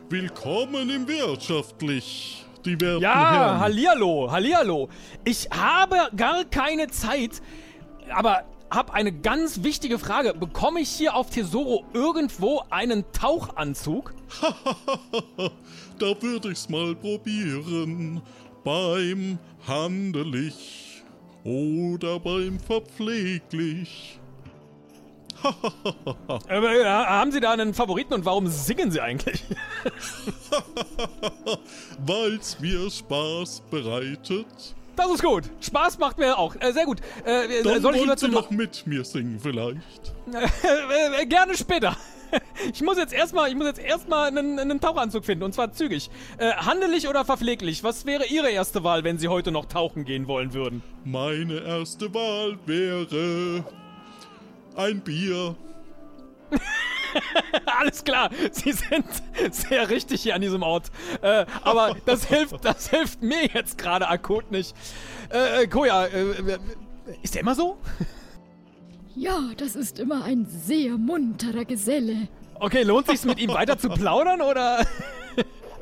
[0.09, 2.45] Willkommen im Wirtschaftlich.
[2.63, 3.59] Die werten Ja, Herren.
[3.59, 4.89] hallihallo, hallihallo.
[5.23, 7.41] Ich habe gar keine Zeit,
[8.13, 10.33] aber habe eine ganz wichtige Frage.
[10.33, 14.13] Bekomme ich hier auf Tesoro irgendwo einen Tauchanzug?
[15.97, 18.21] Da würde ich's mal probieren.
[18.65, 21.03] Beim Handelig
[21.43, 24.19] oder beim Verpfleglich.
[26.47, 29.43] Äh, haben Sie da einen Favoriten und warum singen Sie eigentlich?
[31.99, 34.47] Weil's mir Spaß bereitet.
[34.95, 35.43] Das ist gut.
[35.61, 36.55] Spaß macht mir auch.
[36.59, 36.99] Äh, sehr gut.
[37.25, 40.15] Äh, Dann soll ich zu ihr noch mit mir singen vielleicht.
[41.21, 41.95] äh, gerne später.
[42.73, 46.09] Ich muss jetzt erstmal, ich muss jetzt erstmal einen, einen Tauchanzug finden und zwar zügig.
[46.37, 47.83] Äh, handelig oder verpfleglich?
[47.83, 50.81] Was wäre Ihre erste Wahl, wenn Sie heute noch tauchen gehen wollen würden?
[51.03, 53.63] Meine erste Wahl wäre
[54.75, 55.55] ein Bier.
[57.65, 59.05] Alles klar, Sie sind
[59.51, 60.91] sehr richtig hier an diesem Ort.
[61.21, 64.75] Äh, aber das hilft, das hilft mir jetzt gerade akut nicht.
[65.31, 66.57] Äh, äh, Koja, äh, äh,
[67.21, 67.77] ist der immer so?
[69.15, 72.27] Ja, das ist immer ein sehr munterer Geselle.
[72.59, 74.85] Okay, lohnt sich's mit ihm weiter zu plaudern oder?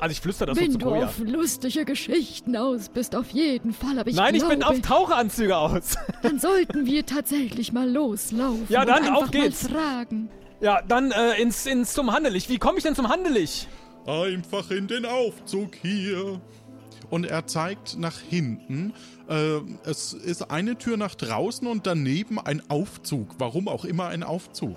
[0.00, 1.06] Also ich flüster das so Wenn zu du Koja.
[1.06, 3.98] auf lustige Geschichten aus bist, auf jeden Fall.
[3.98, 5.94] Aber ich Nein, ich glaube, bin auf Taucheranzüge aus.
[6.22, 8.66] dann sollten wir tatsächlich mal loslaufen.
[8.68, 9.70] Ja, dann, und auf geht's.
[9.70, 10.28] Mal fragen.
[10.60, 12.50] Ja, dann äh, ins, ins zum Handelich.
[12.50, 13.66] Wie komme ich denn zum Handelich?
[14.06, 16.38] Einfach in den Aufzug hier.
[17.10, 18.92] Und er zeigt nach hinten.
[19.28, 23.34] Äh, es ist eine Tür nach draußen und daneben ein Aufzug.
[23.38, 24.76] Warum auch immer ein Aufzug.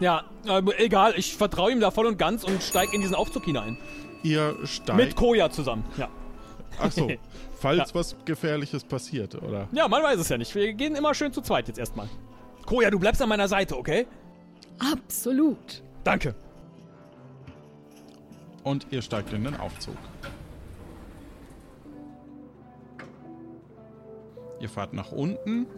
[0.00, 3.44] Ja, äh, egal, ich vertraue ihm da voll und ganz und steig in diesen Aufzug
[3.44, 3.78] hinein.
[4.22, 4.96] Ihr steigt.
[4.96, 6.08] Mit Koja zusammen, ja.
[6.78, 7.10] Achso,
[7.60, 7.94] falls Ja.
[7.94, 9.68] was Gefährliches passiert, oder?
[9.72, 10.54] Ja, man weiß es ja nicht.
[10.54, 12.08] Wir gehen immer schön zu zweit jetzt erstmal.
[12.66, 14.06] Koja, du bleibst an meiner Seite, okay?
[14.92, 15.82] Absolut.
[16.02, 16.34] Danke.
[18.64, 19.96] Und ihr steigt in den Aufzug.
[24.62, 25.66] Ihr fahrt nach unten.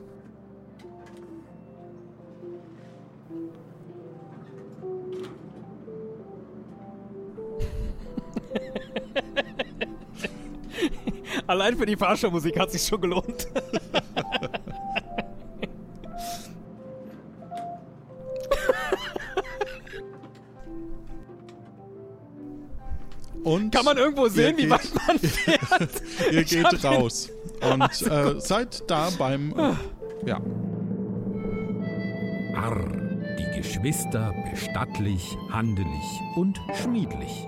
[11.46, 13.46] Allein für die Fahrschulmusik hat sich schon gelohnt.
[23.42, 25.90] Und Kann man irgendwo sehen, ihr wie geht- weit man fährt?
[26.32, 27.28] Ihr geht raus.
[27.72, 29.54] Und äh, seid da beim.
[29.58, 29.74] Äh,
[30.28, 30.40] ja.
[32.56, 32.86] Arr,
[33.38, 37.46] die Geschwister bestattlich, handelig und schmiedlich.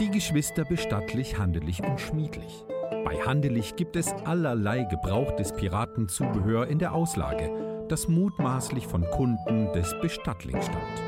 [0.00, 2.64] Die Geschwister bestattlich, handelig und schmiedlich.
[3.04, 9.94] Bei Handelig gibt es allerlei gebrauchtes Piratenzubehör in der Auslage, das mutmaßlich von Kunden des
[10.00, 11.02] Bestattlings stammt.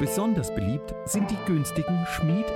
[0.00, 2.46] Besonders beliebt sind die günstigen Schmied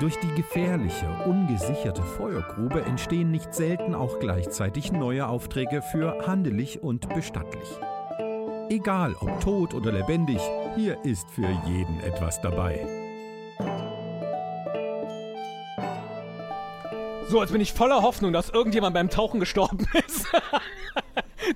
[0.00, 7.08] Durch die gefährliche, ungesicherte Feuergrube entstehen nicht selten auch gleichzeitig neue Aufträge für handelig und
[7.14, 7.68] bestattlich.
[8.68, 10.40] Egal ob tot oder lebendig,
[10.74, 12.84] hier ist für jeden etwas dabei.
[17.28, 20.26] So, jetzt bin ich voller Hoffnung, dass irgendjemand beim Tauchen gestorben ist.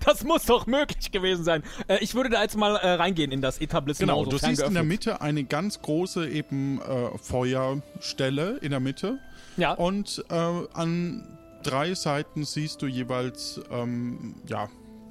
[0.04, 1.62] das muss doch möglich gewesen sein.
[1.86, 4.10] Äh, ich würde da jetzt mal äh, reingehen in das Etablissement.
[4.10, 4.86] Genau, du siehst in der geöffnet.
[4.86, 9.18] Mitte eine ganz große eben äh, Feuerstelle in der Mitte.
[9.56, 9.72] Ja.
[9.72, 14.68] Und äh, an drei Seiten siehst du jeweils ähm, ja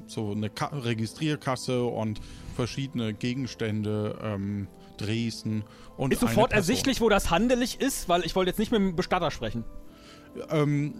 [0.07, 2.21] so eine Ka Registrierkasse und
[2.55, 5.63] verschiedene Gegenstände, ähm, Dresden
[5.95, 8.95] und Ist sofort ersichtlich, wo das handelig ist, weil ich wollte jetzt nicht mit dem
[8.95, 9.63] Bestatter sprechen.
[10.49, 10.93] Ähm,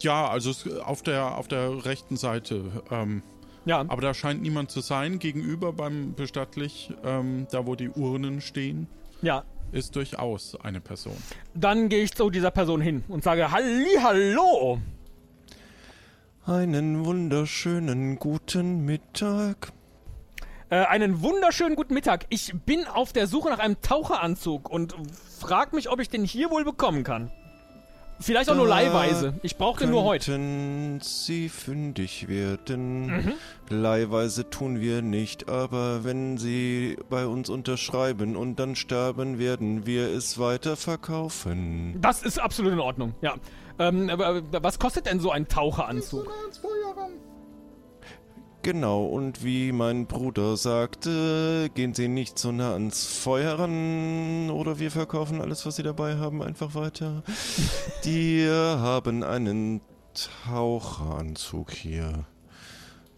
[0.00, 2.64] ja, also auf der auf der rechten Seite.
[2.90, 3.22] Ähm,
[3.64, 5.18] Ja, aber da scheint niemand zu sein.
[5.18, 8.88] Gegenüber beim Bestattlich, ähm, da wo die Urnen stehen,
[9.22, 9.44] ja.
[9.72, 11.16] ist durchaus eine Person.
[11.54, 14.80] Dann gehe ich zu dieser Person hin und sage Halli, hallo.
[16.46, 19.72] Einen wunderschönen guten Mittag.
[20.68, 22.26] Äh, einen wunderschönen guten Mittag.
[22.28, 24.94] Ich bin auf der Suche nach einem Taucheranzug und
[25.40, 27.30] frag mich, ob ich den hier wohl bekommen kann.
[28.24, 29.34] Vielleicht auch nur Da leihweise.
[29.42, 30.40] Ich brauche den nur heute.
[31.02, 33.06] Sie fündig werden.
[33.06, 33.32] Mhm.
[33.68, 40.08] Leihweise tun wir nicht, aber wenn Sie bei uns unterschreiben und dann sterben, werden wir
[40.08, 42.00] es weiterverkaufen.
[42.00, 43.34] Das ist absolut in Ordnung, ja.
[43.78, 46.26] Ähm, aber was kostet denn so ein Taucheranzug?
[48.64, 54.78] Genau, und wie mein Bruder sagte, gehen Sie nicht so nah ans Feuer ran oder
[54.78, 57.22] wir verkaufen alles, was Sie dabei haben, einfach weiter.
[58.06, 59.82] Die haben einen
[60.46, 62.24] Taucheranzug hier.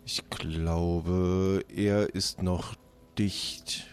[0.04, 2.74] Ich glaube, er ist noch
[3.16, 3.86] dicht.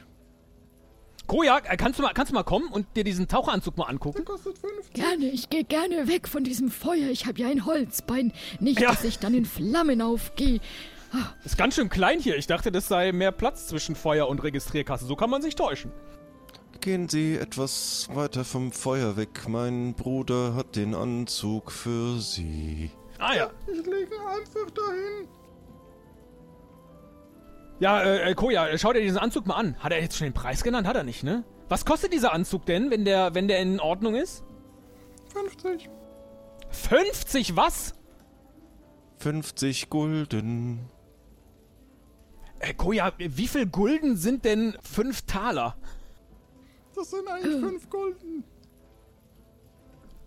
[1.28, 4.26] Koja, äh, kannst du, mal, kannst du mal kommen und dir diesen Taucheranzug mal angucken?
[4.94, 7.10] Gerne, ich gehe gerne weg von diesem Feuer.
[7.12, 8.34] Ich habe ja ein Holzbein.
[8.60, 8.90] Nicht, Ja.
[8.90, 10.60] dass ich dann in Flammen aufgehe.
[11.44, 12.38] Ist ganz schön klein hier.
[12.38, 15.06] Ich dachte, das sei mehr Platz zwischen Feuer und Registrierkasse.
[15.06, 15.92] So kann man sich täuschen.
[16.82, 19.48] Gehen Sie etwas weiter vom Feuer weg.
[19.48, 22.92] Mein Bruder hat den Anzug für Sie.
[23.20, 23.50] Ah ja.
[23.68, 25.28] Ich lege einfach dahin.
[27.80, 29.76] Ja, äh, äh, Koja, schau dir diesen Anzug mal an.
[29.80, 30.88] Hat er jetzt schon den Preis genannt?
[30.88, 31.44] Hat er nicht, ne?
[31.70, 34.44] Was kostet dieser Anzug denn, wenn der, wenn der in Ordnung ist?
[35.34, 35.90] 50.
[36.70, 37.94] 50 was?
[39.18, 40.90] 50 Gulden.
[42.64, 45.76] Äh, Koja, wie viel Gulden sind denn 5 Taler?
[46.96, 48.44] Das sind eigentlich 5 Gulden.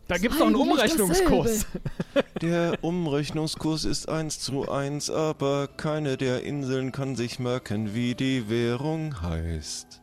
[0.07, 1.67] Da gibt's doch einen Umrechnungskurs.
[2.43, 8.49] Der Umrechnungskurs ist 1 zu 1, aber keine der Inseln kann sich merken, wie die
[8.49, 10.03] Währung heißt.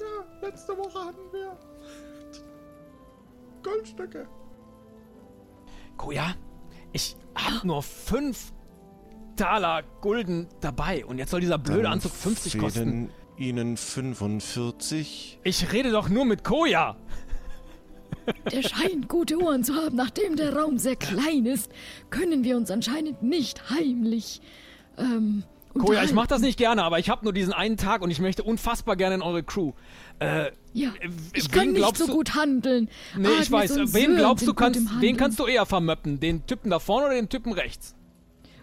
[0.00, 1.56] Ja, letzte Woche hatten wir
[3.62, 4.26] Goldstücke.
[5.96, 6.34] Koja,
[6.92, 8.52] ich hab nur 5
[9.36, 13.10] Taler Gulden dabei und jetzt soll dieser blöde Dann Anzug 50 kosten.
[13.36, 15.38] Ihnen 45.
[15.42, 16.96] Ich rede doch nur mit Koja.
[18.52, 19.96] Der scheint gute Ohren zu haben.
[19.96, 21.70] Nachdem der Raum sehr klein ist,
[22.10, 24.40] können wir uns anscheinend nicht heimlich.
[24.96, 25.42] Ähm,
[25.76, 28.20] Koja, ich mach das nicht gerne, aber ich habe nur diesen einen Tag und ich
[28.20, 29.72] möchte unfassbar gerne in eure Crew.
[30.18, 30.90] Äh, Ja,
[31.32, 32.88] ich kann nicht so gut handeln.
[33.16, 33.94] nee, Agnes ich weiß.
[33.94, 36.20] Wen glaubst du, kannst, wen kannst du eher vermöppen?
[36.20, 37.96] Den Typen da vorne oder den Typen rechts?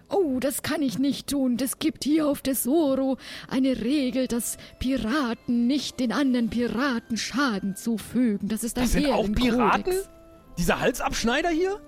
[0.10, 1.58] Oh, das kann ich nicht tun.
[1.62, 3.18] Es gibt hier auf Tesoro
[3.48, 8.48] eine Regel, dass Piraten nicht den anderen Piraten Schaden zufügen.
[8.48, 9.84] Das ist ein Das sind auch Piraten?
[9.94, 10.10] Ehrenkodex.
[10.58, 11.80] Dieser Halsabschneider hier?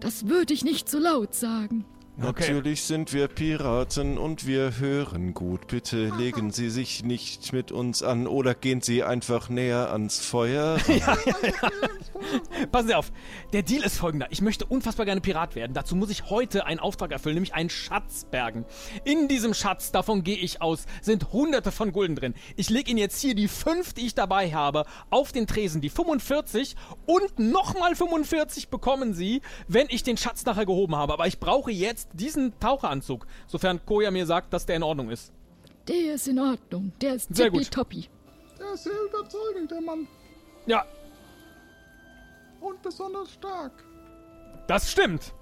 [0.00, 1.84] Das würde ich nicht so laut sagen.
[2.24, 2.52] Okay.
[2.52, 5.66] Natürlich sind wir Piraten und wir hören gut.
[5.66, 10.78] Bitte legen Sie sich nicht mit uns an oder gehen Sie einfach näher ans Feuer.
[12.72, 13.10] Passen Sie auf.
[13.52, 14.28] Der Deal ist folgender.
[14.30, 15.74] Ich möchte unfassbar gerne Pirat werden.
[15.74, 18.66] Dazu muss ich heute einen Auftrag erfüllen, nämlich einen Schatz bergen.
[19.04, 22.34] In diesem Schatz, davon gehe ich aus, sind hunderte von Gulden drin.
[22.54, 25.90] Ich lege Ihnen jetzt hier die fünf, die ich dabei habe, auf den Tresen, die
[25.90, 31.12] 45 und nochmal 45 bekommen Sie, wenn ich den Schatz nachher gehoben habe.
[31.12, 35.32] Aber ich brauche jetzt diesen Taucheranzug, sofern Koja mir sagt, dass der in Ordnung ist.
[35.88, 36.92] Der ist in Ordnung.
[37.00, 37.60] Der ist Sehr gut.
[37.60, 38.08] tippitoppi.
[38.58, 40.06] Der ist sehr überzeugend, der Mann.
[40.66, 40.84] Ja,
[42.60, 43.72] Und besonders stark.
[44.68, 45.32] das stimmt.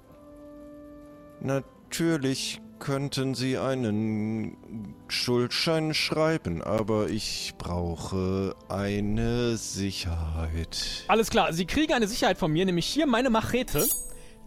[1.40, 11.04] Natürlich könnten Sie einen Schuldschein schreiben, aber ich brauche eine Sicherheit.
[11.09, 13.87] Alles klar, Sie kriegen eine Sicherheit von mir, nämlich hier meine Machete.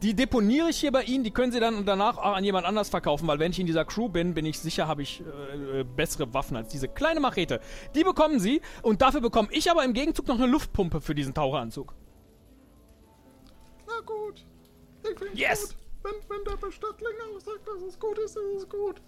[0.04, 2.89] Die deponiere ich hier bei Ihnen, die können Sie dann danach auch an jemand anders
[2.89, 5.84] verkaufen, weil wenn ich in dieser Crew bin, bin ich sicher, habe ich äh, äh,
[5.86, 7.62] bessere Waffen als diese kleine Machete.
[7.96, 11.34] Die bekommen Sie und dafür bekomme ich aber im Gegenzug noch eine Luftpumpe für diesen
[11.34, 11.96] Taucheranzug.
[13.88, 14.46] Na gut.
[15.04, 15.70] Ich find's Yes.
[15.70, 15.78] gut.
[16.04, 19.02] Wenn, wenn der Bestattling auch sagt, dass es gut ist, ist es gut.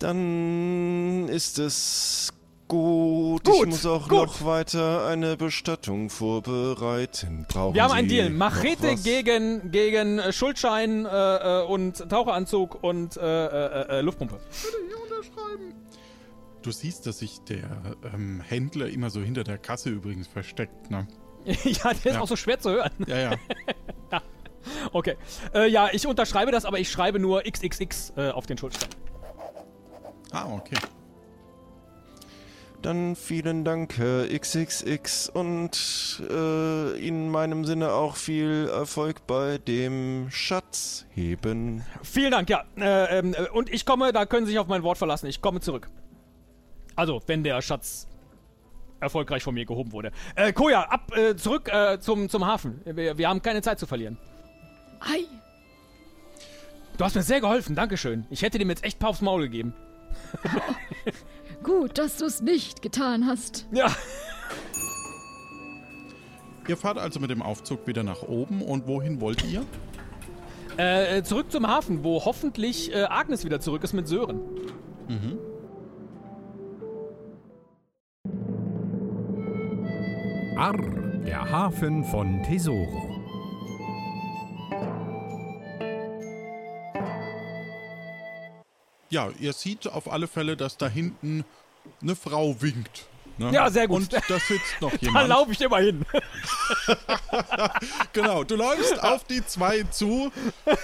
[0.00, 2.32] Dann ist es
[2.72, 3.44] gut.
[3.44, 4.18] Gut, ich muss auch gut.
[4.18, 7.44] noch weiter eine Bestattung vorbereiten.
[7.48, 8.30] Brauchen Wir haben einen Sie Deal.
[8.30, 11.08] Machete gegen, gegen äh, Schuldschein äh,
[11.60, 14.36] äh, und Taucheranzug und äh, äh, äh, Luftpumpe.
[14.36, 15.74] Bitte hier unterschreiben.
[16.62, 17.68] Du siehst, dass sich der
[18.14, 21.06] ähm, Händler immer so hinter der Kasse übrigens versteckt, ne?
[21.44, 22.20] ja, der ist Ja.
[22.20, 22.92] auch so schwer zu hören.
[23.06, 23.32] Ja, ja.
[24.92, 25.16] Okay.
[25.54, 28.88] Äh, ja, ich unterschreibe das, aber ich schreibe nur XXX äh, auf den Schuldschein.
[30.30, 30.76] Ah, okay.
[32.82, 40.28] Dann vielen Dank, Herr XXX, und äh, in meinem Sinne auch viel Erfolg bei dem
[40.30, 41.84] Schatzheben.
[42.02, 42.64] Vielen Dank, ja.
[42.76, 45.26] Äh, ähm, äh, und ich komme, da können Sie sich auf mein Wort verlassen.
[45.26, 45.88] Ich komme zurück.
[46.96, 48.08] Also, wenn der Schatz
[49.00, 50.12] erfolgreich von mir gehoben wurde.
[50.34, 52.80] Äh, Koja, ab, äh, zurück äh, zum, zum Hafen.
[52.84, 54.18] Wir, wir haben keine Zeit zu verlieren.
[55.00, 55.24] Ei,
[56.98, 58.26] Du hast mir sehr geholfen, Dankeschön.
[58.30, 59.74] Ich hätte dem jetzt echt ein paar aufs Maul gegeben.
[61.72, 63.66] gut, dass du es nicht getan hast.
[63.72, 63.86] Ja.
[66.68, 69.64] Ihr fahrt also mit dem Aufzug wieder nach oben und wohin wollt ihr?
[70.78, 74.40] Äh, äh, zurück zum Hafen, wo hoffentlich äh, Agnes wieder zurück ist mit Sören.
[80.56, 80.78] Arr,
[81.26, 83.11] der Hafen von Tesoro.
[89.12, 91.44] Ja, ihr seht auf alle Fälle, dass da hinten
[92.00, 93.04] eine Frau winkt.
[93.36, 93.50] Ne?
[93.52, 93.98] Ja, sehr gut.
[93.98, 95.28] Und da sitzt noch Da jemand.
[95.28, 96.04] laufe ich immer hin.
[98.14, 100.32] Genau, du läufst auf die zwei zu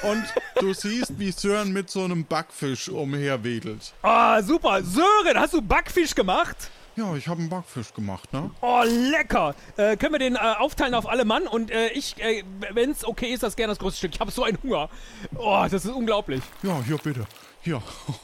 [0.03, 0.25] und
[0.61, 3.93] du siehst, wie Sören mit so einem Backfisch umherwedelt.
[4.03, 4.83] Ah, super.
[4.83, 6.57] Sören, hast du Backfisch gemacht?
[6.97, 8.51] Ja, ich habe einen Backfisch gemacht, ne?
[8.61, 9.55] Oh, lecker.
[9.77, 11.47] Äh, können wir den äh, aufteilen auf alle Mann?
[11.47, 14.14] Und äh, ich, äh, wenn es okay ist, das gerne das größte Stück.
[14.14, 14.91] Ich habe so einen Hunger.
[15.37, 16.43] Oh, das ist unglaublich.
[16.62, 17.27] Ja, hier bitte.
[17.68, 17.83] Hier.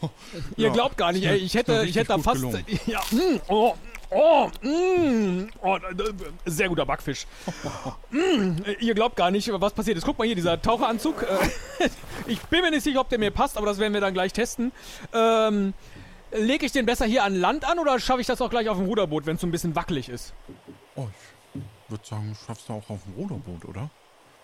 [0.56, 1.36] Ihr Ja, glaubt gar nicht, ey.
[1.36, 2.36] Ich hätte, ich hätte da fast.
[2.36, 2.64] gelungen.
[2.86, 3.74] Ja, mm, oh,
[4.10, 5.78] oh, mm, oh,
[6.46, 7.26] sehr guter Backfisch.
[8.10, 10.04] Mm, ihr glaubt gar nicht, was passiert ist.
[10.04, 11.24] Guck mal hier, dieser Taucheranzug.
[11.24, 11.88] Äh,
[12.26, 14.32] ich bin mir nicht sicher, ob der mir passt, aber das werden wir dann gleich
[14.32, 14.72] testen.
[15.12, 15.74] Ähm,
[16.30, 18.76] Lege ich den besser hier an Land an oder schaffe ich das auch gleich auf
[18.78, 20.32] dem Ruderboot, wenn es so ein bisschen wackelig ist?
[20.96, 21.06] Oh,
[21.54, 23.90] ich würde sagen, schaffst du auch auf dem Ruderboot, oder?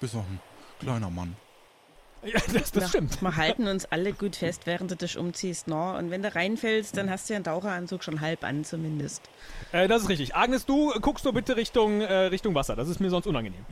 [0.01, 0.41] Bist doch ein
[0.79, 1.37] kleiner Mann.
[2.23, 3.23] Ja, das, das Na, stimmt.
[3.23, 5.69] Wir halten uns alle gut fest, während du dich umziehst.
[5.69, 5.97] No?
[5.97, 9.23] Und wenn du reinfällst, dann hast du ja einen Taucheranzug schon halb an zumindest.
[9.73, 10.35] Äh, das ist richtig.
[10.35, 12.77] Agnes, du guckst nur bitte Richtung, äh, Richtung Wasser.
[12.77, 13.65] Das ist mir sonst unangenehm.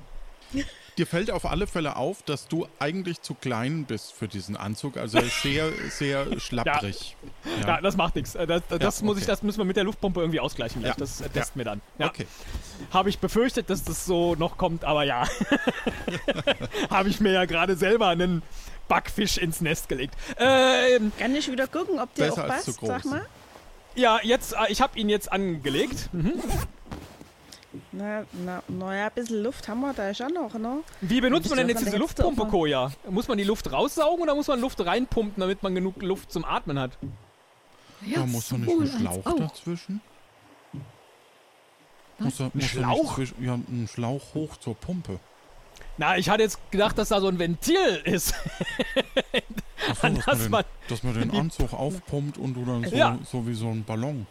[0.97, 4.97] Dir fällt auf alle Fälle auf, dass du eigentlich zu klein bist für diesen Anzug.
[4.97, 7.17] Also er ist sehr, sehr schlapprig.
[7.65, 8.33] Ja, das macht nichts.
[8.33, 9.31] Das, das, Ja, muss ich, okay.
[9.31, 10.83] das müssen wir mit der Luftpumpe irgendwie ausgleichen.
[10.83, 10.95] Gleich.
[10.95, 10.99] Ja.
[10.99, 11.81] Das äh, testen wir dann.
[11.99, 12.07] Ja.
[12.09, 12.27] Okay.
[12.91, 15.29] Habe ich befürchtet, dass das so noch kommt, aber ja.
[16.91, 18.43] Habe ich mir ja gerade selber einen
[18.89, 20.15] Backfisch ins Nest gelegt.
[20.39, 23.27] Ähm, Kann ich wieder gucken, ob der auch passt, sag mal.
[23.95, 26.09] ja, jetzt, äh, ich habe ihn jetzt angelegt.
[26.13, 26.33] Mhm.
[27.93, 30.81] Na, na, na ja, ein bisschen Luft haben wir da schon noch, ne?
[31.01, 32.91] Wie benutzt man denn jetzt diese Luftpumpe, Koja?
[33.11, 36.45] Muss man die Luft raussaugen oder muss man Luft reinpumpen, damit man genug Luft zum
[36.45, 36.93] Atmen hat?
[38.07, 39.39] Ja, Da muss doch nicht sowohl ein als Schlauch auch.
[39.39, 40.01] dazwischen.
[42.19, 43.15] Muss da, muss nicht Schlauch?
[43.17, 45.21] zwisch- Ja, ein Schlauch hoch zur Pumpe.
[45.99, 48.35] Na, ich hatte jetzt gedacht, dass da so ein Ventil ist.
[49.89, 52.85] Achso, An dass, das man den, man- dass man den Anzug aufpumpt und du dann
[52.85, 53.19] so, Ja.
[53.25, 54.27] so wie so ein Ballon.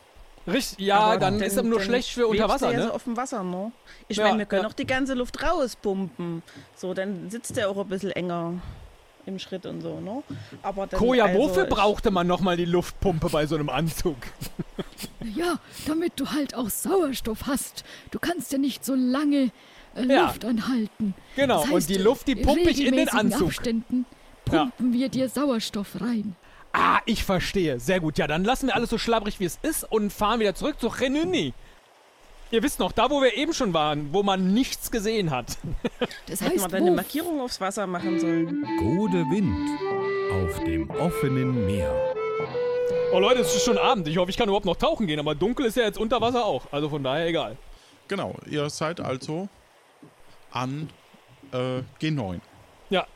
[0.47, 2.83] Richtig, ja, Aber dann ist er nur schlecht für unter Wasser, ja ne?
[2.87, 3.71] so auf dem Wasser, ne?
[4.07, 4.67] Ich Ja, meine, wir können ja.
[4.69, 6.41] auch die ganze Luft rauspumpen.
[6.75, 8.53] So, dann sitzt der auch ein bisschen enger
[9.25, 10.23] im Schritt und so, ne?
[10.63, 14.15] Aber dann, Koja, also, wofür ich- brauchte man nochmal die Luftpumpe bei so einem Anzug?
[15.35, 17.83] Ja, damit du halt auch Sauerstoff hast.
[18.11, 19.51] Du kannst ja nicht so lange
[19.95, 20.27] äh, Ja.
[20.27, 21.13] Luft anhalten.
[21.35, 23.47] Genau, Das und heißt, die Luft, die pumpe ich in den Anzug.
[23.49, 24.05] Abständen
[24.51, 24.59] Ja.
[24.65, 26.35] pumpen wir dir Sauerstoff rein.
[26.79, 27.79] Ah, ich verstehe.
[27.79, 28.19] Sehr gut.
[28.19, 30.87] Ja, dann lassen wir alles so schlabbrig, wie es ist und fahren wieder zurück zu
[30.87, 31.53] Renuni.
[32.51, 35.57] Ihr wisst noch, da wo wir eben schon waren, wo man nichts gesehen hat.
[36.27, 38.63] Das heißt, dann eine Markierung aufs Wasser machen sollen.
[38.77, 39.79] Gode Wind
[40.31, 41.91] auf dem offenen Meer.
[43.11, 44.07] Oh Leute, es ist schon Abend.
[44.07, 46.45] Ich hoffe, ich kann überhaupt noch tauchen gehen, aber dunkel ist ja jetzt unter Wasser
[46.45, 46.63] auch.
[46.71, 47.57] Also von daher egal.
[48.07, 49.49] Genau, ihr seid also
[50.51, 50.89] an
[51.51, 52.39] äh, G9.
[52.91, 53.07] Ja.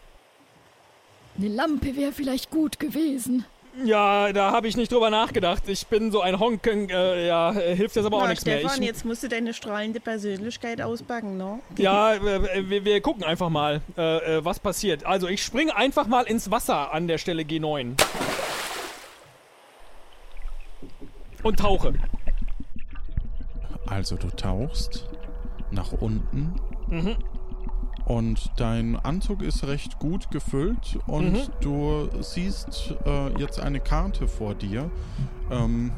[1.37, 3.45] Eine Lampe wäre vielleicht gut gewesen.
[3.85, 5.63] Ja, da habe ich nicht drüber nachgedacht.
[5.67, 8.59] Ich bin so ein Honken, äh, ja, äh, hilft jetzt aber auch Na, nichts mehr.
[8.59, 11.59] Stefan, jetzt musst du deine strahlende Persönlichkeit auspacken, ne?
[11.77, 15.05] ja, äh, wir, wir gucken einfach mal, äh, äh, was passiert.
[15.05, 17.95] Also, ich springe einfach mal ins Wasser an der Stelle G9.
[21.43, 21.93] Und tauche.
[23.87, 25.09] Also du tauchst
[25.71, 26.53] nach unten
[26.87, 27.15] Mhm.
[28.17, 31.39] Und dein Anzug ist recht gut gefüllt und Mhm.
[31.61, 34.89] du siehst äh, jetzt eine Karte vor dir.
[35.49, 35.91] Ähm,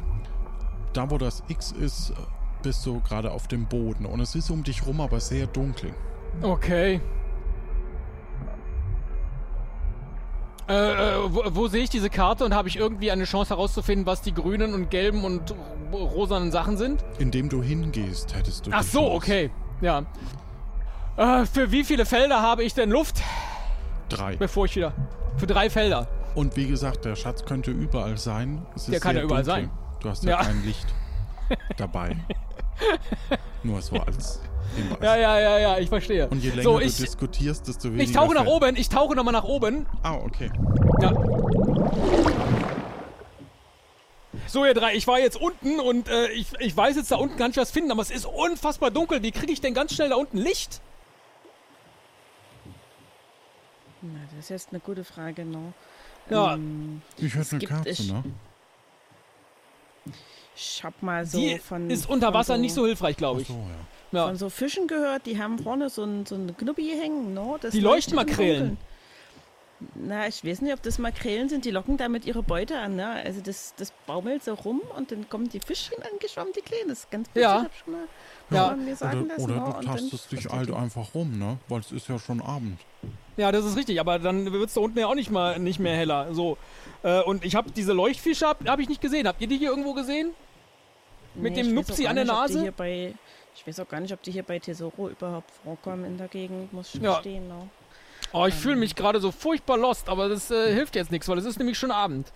[0.93, 2.13] da wo das X ist,
[2.61, 5.91] bist du gerade auf dem Boden und es ist um dich rum aber sehr dunkel.
[6.41, 7.01] Okay.
[10.69, 14.05] Äh, äh, wo, wo sehe ich diese Karte und habe ich irgendwie eine Chance herauszufinden,
[14.05, 15.53] was die grünen und gelben und
[15.91, 17.03] rosanen Sachen sind?
[17.19, 19.15] Indem du hingehst, hättest du Ach so, Chance.
[19.15, 19.51] okay.
[19.81, 20.03] Ja.
[21.17, 23.21] Äh, für wie viele Felder habe ich denn Luft,
[24.09, 24.35] Drei.
[24.35, 24.93] bevor ich wieder...
[25.37, 26.07] Für drei Felder.
[26.35, 28.65] Und wie gesagt, der Schatz könnte überall sein.
[28.75, 29.63] Es Der kann ja überall dunkel.
[29.63, 29.71] sein.
[29.99, 30.43] Du hast ja, Ja.
[30.43, 30.85] kein Licht
[31.77, 32.15] dabei.
[33.63, 34.39] Nur so als
[34.75, 34.97] Hinweis.
[35.01, 36.27] Ja, ja, ja, ja, ich verstehe.
[36.29, 38.03] Und je länger so, du ich, diskutierst, desto weniger.
[38.03, 39.85] ich tauche nach fällt- oben, ich tauche nochmal nach oben.
[40.03, 40.51] Ah, okay.
[41.01, 41.13] Ja.
[44.47, 47.37] So, ihr drei, ich war jetzt unten und äh, ich, ich weiß jetzt da unten
[47.37, 49.21] gar nicht was finden, aber es ist unfassbar dunkel.
[49.23, 50.81] Wie kriege ich denn ganz schnell da unten Licht?
[54.01, 54.19] Na,
[54.49, 55.73] das ist jetzt eine gute Frage, ne?
[56.29, 56.53] Ja.
[56.55, 58.23] Ähm, Ich hätte eine Kerze, es- ne?
[60.55, 61.89] ich hab mal so Die von.
[61.89, 63.47] ist unter von Wasser so, nicht so hilfreich, glaube ich.
[63.47, 64.19] so, ja.
[64.19, 64.27] Ja.
[64.27, 67.55] Von so Fischen gehört, die haben vorne so ein, so ein Knuppi hängen, ne?
[67.61, 68.77] Das Die Leuchtmakrelen.
[69.95, 73.07] Na, ich weiß nicht, ob das Makrelen sind, die locken damit ihre Beute an, ne?
[73.07, 76.89] Also das, das baumelt so rum und dann kommen die Fischchen angeschwommen, die Kleinen.
[76.89, 77.63] Das ist ganz witzig, Ja.
[77.63, 78.03] hab ich schon mal
[78.51, 78.69] Ja.
[78.69, 79.43] schon mal mir sagen Oder, lassen.
[79.43, 79.73] oder ne?
[79.79, 81.57] du tastest dich halt einfach rum, ne?
[81.69, 82.79] Weil es ist ja schon Abend.
[83.37, 85.79] Ja, das ist richtig, aber dann wird es da unten ja auch nicht, mal, nicht
[85.79, 86.33] mehr heller.
[86.33, 86.57] So.
[87.01, 89.27] Äh, und ich habe diese Leuchtfische, habe hab ich nicht gesehen.
[89.27, 90.31] Habt ihr die hier irgendwo gesehen?
[91.35, 92.61] Mit dem ich weiß Nupsi auch an gar der nicht, ob die Nase?
[92.61, 93.13] Hier bei,
[93.55, 96.71] ich weiß auch gar nicht, ob die hier bei Tesoro überhaupt vorkommen in der Gegend,
[96.73, 97.15] muss ich Ja.
[97.15, 97.47] gestehen.
[97.47, 97.67] Ne?
[98.33, 101.37] Oh, ich fühle mich gerade so furchtbar lost, aber das äh, hilft jetzt nichts, weil
[101.37, 102.31] es ist nämlich schon Abend.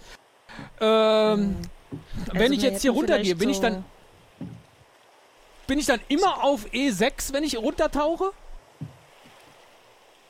[0.79, 1.57] Ähm,
[2.31, 3.83] wenn Also ich wir jetzt hier runtergehe, bin ich dann
[5.67, 8.31] bin ich dann immer auf E6, wenn ich runtertauche?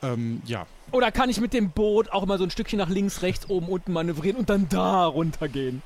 [0.02, 0.66] Ähm, ja.
[0.90, 3.68] Oder kann ich mit dem Boot auch mal so ein Stückchen nach links, rechts, oben,
[3.68, 5.82] unten manövrieren und dann da runtergehen?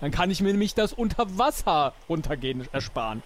[0.00, 3.22] Dann kann ich mir nämlich das Unterwasser runtergehen ersparen.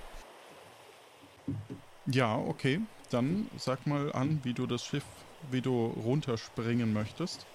[2.06, 2.80] Ja, okay.
[3.10, 5.04] Dann sag mal an, wie du das Schiff,
[5.50, 7.46] wie du runterspringen möchtest.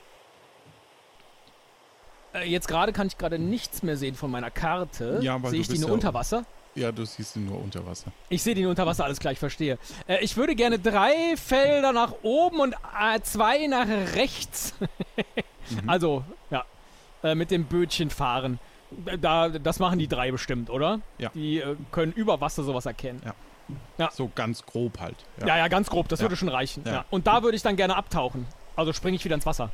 [2.33, 5.19] Äh, jetzt gerade kann ich gerade nichts mehr sehen von meiner Karte.
[5.21, 6.45] Ja, weil Sehe ich die nur ja- unter Wasser?
[6.75, 8.11] Ja, du siehst ihn nur unter Wasser.
[8.27, 9.77] Ich sehe die nur unter Wasser, alles klar, ich verstehe.
[10.07, 14.73] Äh, ich würde gerne drei Felder nach oben und äh, zwei nach rechts.
[15.87, 16.63] Also, ja,
[17.23, 18.59] äh, mit dem Bötchen fahren.
[19.07, 20.99] Äh, Da, das machen die drei bestimmt, oder?
[21.17, 21.29] Ja.
[21.33, 23.19] Die äh, können über Wasser sowas erkennen.
[23.25, 23.33] Ja.
[24.11, 25.15] So ganz grob halt.
[25.45, 26.25] Ja, ja, ganz grob, das Ja.
[26.25, 26.83] würde schon reichen.
[26.85, 26.91] Ja.
[26.93, 27.05] Ja.
[27.09, 28.45] Und da würde ich dann gerne abtauchen.
[28.75, 29.69] Also springe ich wieder ins Wasser.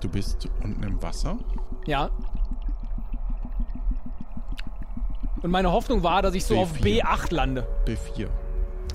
[0.00, 1.38] Du bist unten im Wasser.
[1.86, 2.10] Ja.
[5.42, 7.02] Und meine Hoffnung war, dass ich so auf B4.
[7.02, 7.66] B8 lande.
[7.86, 8.28] B4.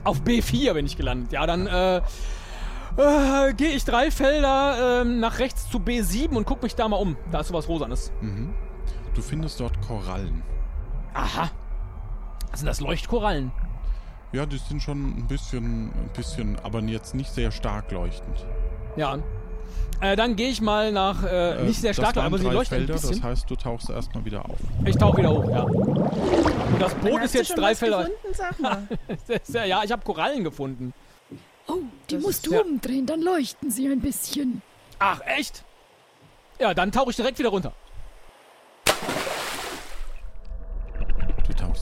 [0.04, 1.32] Auf B4 bin ich gelandet.
[1.32, 6.64] Ja, dann äh, äh, gehe ich drei Felder ähm, nach rechts zu B7 und guck
[6.64, 7.18] mich da mal um.
[7.32, 8.12] Da ist sowas Rosanes.
[8.22, 8.54] Mhm.
[9.14, 10.44] Du findest dort Korallen.
[11.14, 11.50] Aha.
[12.54, 13.52] Sind das Leuchtkorallen?
[14.32, 18.46] Ja, die sind schon ein bisschen, ein bisschen, aber jetzt nicht sehr stark leuchtend.
[18.96, 19.18] Ja.
[20.02, 22.78] Äh, dann gehe ich mal nach, äh, Äh, nicht sehr stark, aber sie drei leuchten
[22.78, 23.22] Felder, ein bisschen.
[23.22, 24.58] Das heißt, du tauchst erstmal wieder auf.
[24.86, 25.64] Ich tauche wieder hoch, ja.
[25.64, 28.06] Und das Boot ist jetzt drei Felder.
[28.06, 28.88] Gefunden, sag mal.
[29.54, 30.94] ja, ja, ich habe Korallen gefunden.
[31.68, 31.78] Oh,
[32.10, 32.62] die Das musst du ja.
[32.62, 34.62] umdrehen, dann leuchten sie ein bisschen.
[35.00, 35.64] Ach, echt?
[36.60, 37.74] Ja, dann tauche ich direkt wieder runter.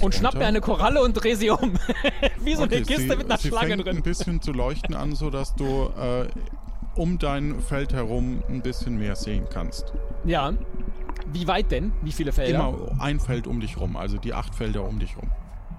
[0.02, 1.74] Und schnapp mir eine Koralle und dreh sie um.
[2.44, 3.98] Wie so Okay, eine Kiste sie, mit einer sie Schlange fängt drin.
[3.98, 6.28] ein bisschen zu leuchten an, sodass du äh,
[6.96, 9.94] um dein Feld herum ein bisschen mehr sehen kannst.
[10.26, 10.54] Ja.
[11.34, 11.92] Wie weit denn?
[12.04, 12.60] Wie viele Felder?
[12.60, 15.30] Immer ein Feld um dich rum, also die acht Felder um dich rum.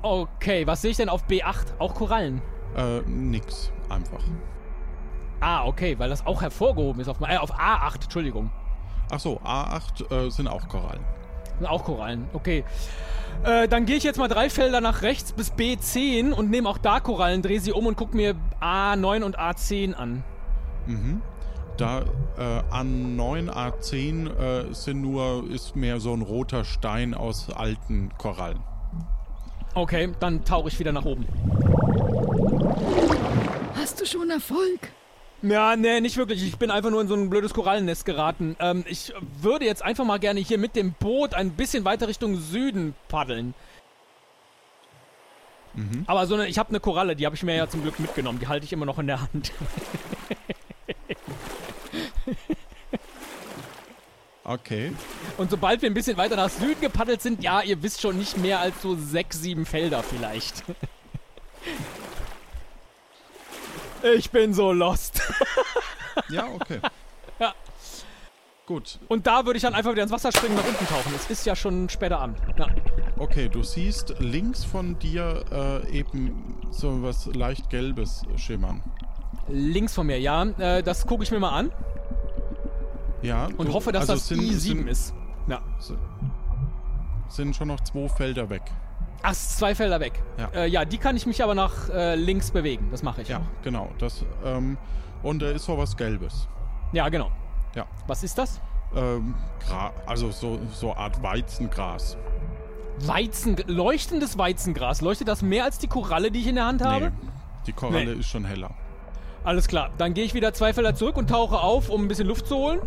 [0.02, 1.78] Okay, was sehe ich denn auf B8?
[1.78, 2.42] Auch Korallen?
[2.76, 4.22] Äh, nix, einfach.
[5.40, 8.50] Ah, okay, weil das auch hervorgehoben ist auf, äh, auf A8, Entschuldigung.
[9.10, 11.02] Ach so, A8 äh, sind auch Korallen.
[11.58, 12.64] Sind auch Korallen, okay.
[13.44, 16.78] Äh, dann gehe ich jetzt mal drei Felder nach rechts bis B10 und nehme auch
[16.78, 20.24] da Korallen, drehe sie um und gucke mir A9 und A10 an.
[20.86, 21.22] Mhm.
[21.76, 22.02] Da
[22.36, 28.10] äh, an 9 A10 äh, sind nur, ist mehr so ein roter Stein aus alten
[28.18, 28.58] Korallen.
[29.74, 31.26] Okay, dann tauche ich wieder nach oben.
[33.76, 34.90] Hast du schon Erfolg?
[35.42, 36.42] Ja, nee, nicht wirklich.
[36.42, 38.56] Ich bin einfach nur in so ein blödes Korallennest geraten.
[38.58, 42.36] Ähm, ich würde jetzt einfach mal gerne hier mit dem Boot ein bisschen weiter Richtung
[42.36, 43.54] Süden paddeln.
[45.74, 46.04] Mhm.
[46.06, 48.40] Aber so eine, ich habe eine Koralle, die habe ich mir ja zum Glück mitgenommen.
[48.40, 49.52] Die halte ich immer noch in der Hand.
[54.48, 54.92] Okay.
[55.36, 58.38] Und sobald wir ein bisschen weiter nach Süden gepaddelt sind, ja, ihr wisst schon nicht
[58.38, 60.64] mehr als so sechs, sieben Felder vielleicht.
[64.02, 65.20] Ich bin so lost.
[66.30, 66.80] Ja, okay.
[67.38, 67.54] Ja.
[68.66, 68.98] Gut.
[69.06, 71.12] Und da würde ich dann einfach wieder ins Wasser springen und nach unten tauchen.
[71.14, 72.38] Es ist ja schon später Abend.
[72.58, 72.66] Ja.
[73.18, 78.82] Okay, du siehst links von dir äh, eben so was leicht Gelbes schimmern.
[79.46, 80.42] Links von mir, ja.
[80.58, 81.70] Äh, das gucke ich mir mal an
[83.22, 83.46] Ja.
[83.56, 85.14] und du, hoffe, dass also das sind, I7 sind, ist.
[85.46, 85.62] Ja.
[87.28, 88.62] Sind schon noch zwei Felder weg.
[89.22, 90.22] Ach, zwei Felder weg.
[90.38, 90.48] Ja.
[90.54, 92.88] Äh, ja, die kann ich mich aber nach äh, links bewegen.
[92.90, 93.28] Das mache ich.
[93.28, 93.90] Ja, genau.
[93.98, 94.78] Das, ähm,
[95.22, 96.48] und da ist so was Gelbes.
[96.92, 97.30] ja, genau.
[97.74, 97.86] Ja.
[98.06, 98.60] Was ist das?
[98.96, 99.34] Ähm,
[99.66, 102.16] Gra also so, so Art Weizengras.
[103.00, 105.00] Weizen, leuchtendes Weizengras.
[105.02, 107.10] Leuchtet das mehr als die Koralle, die ich in der Hand habe?
[107.10, 107.28] Nee,
[107.66, 108.20] die Koralle Nee.
[108.20, 108.70] ist schon heller.
[109.44, 109.90] Alles klar.
[109.98, 112.56] Dann gehe ich wieder zwei Felder zurück und tauche auf, um ein bisschen Luft zu
[112.56, 112.80] holen.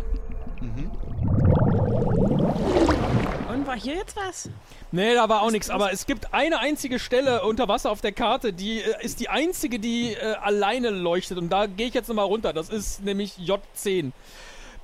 [3.48, 4.50] Und war hier jetzt was?
[4.92, 5.70] Nee, da war auch nichts.
[5.70, 9.30] Aber es gibt eine einzige Stelle unter Wasser auf der Karte, die äh, ist die
[9.30, 11.38] einzige, die äh, alleine leuchtet.
[11.38, 12.52] Und da gehe ich jetzt nochmal runter.
[12.52, 14.12] Das ist nämlich J10.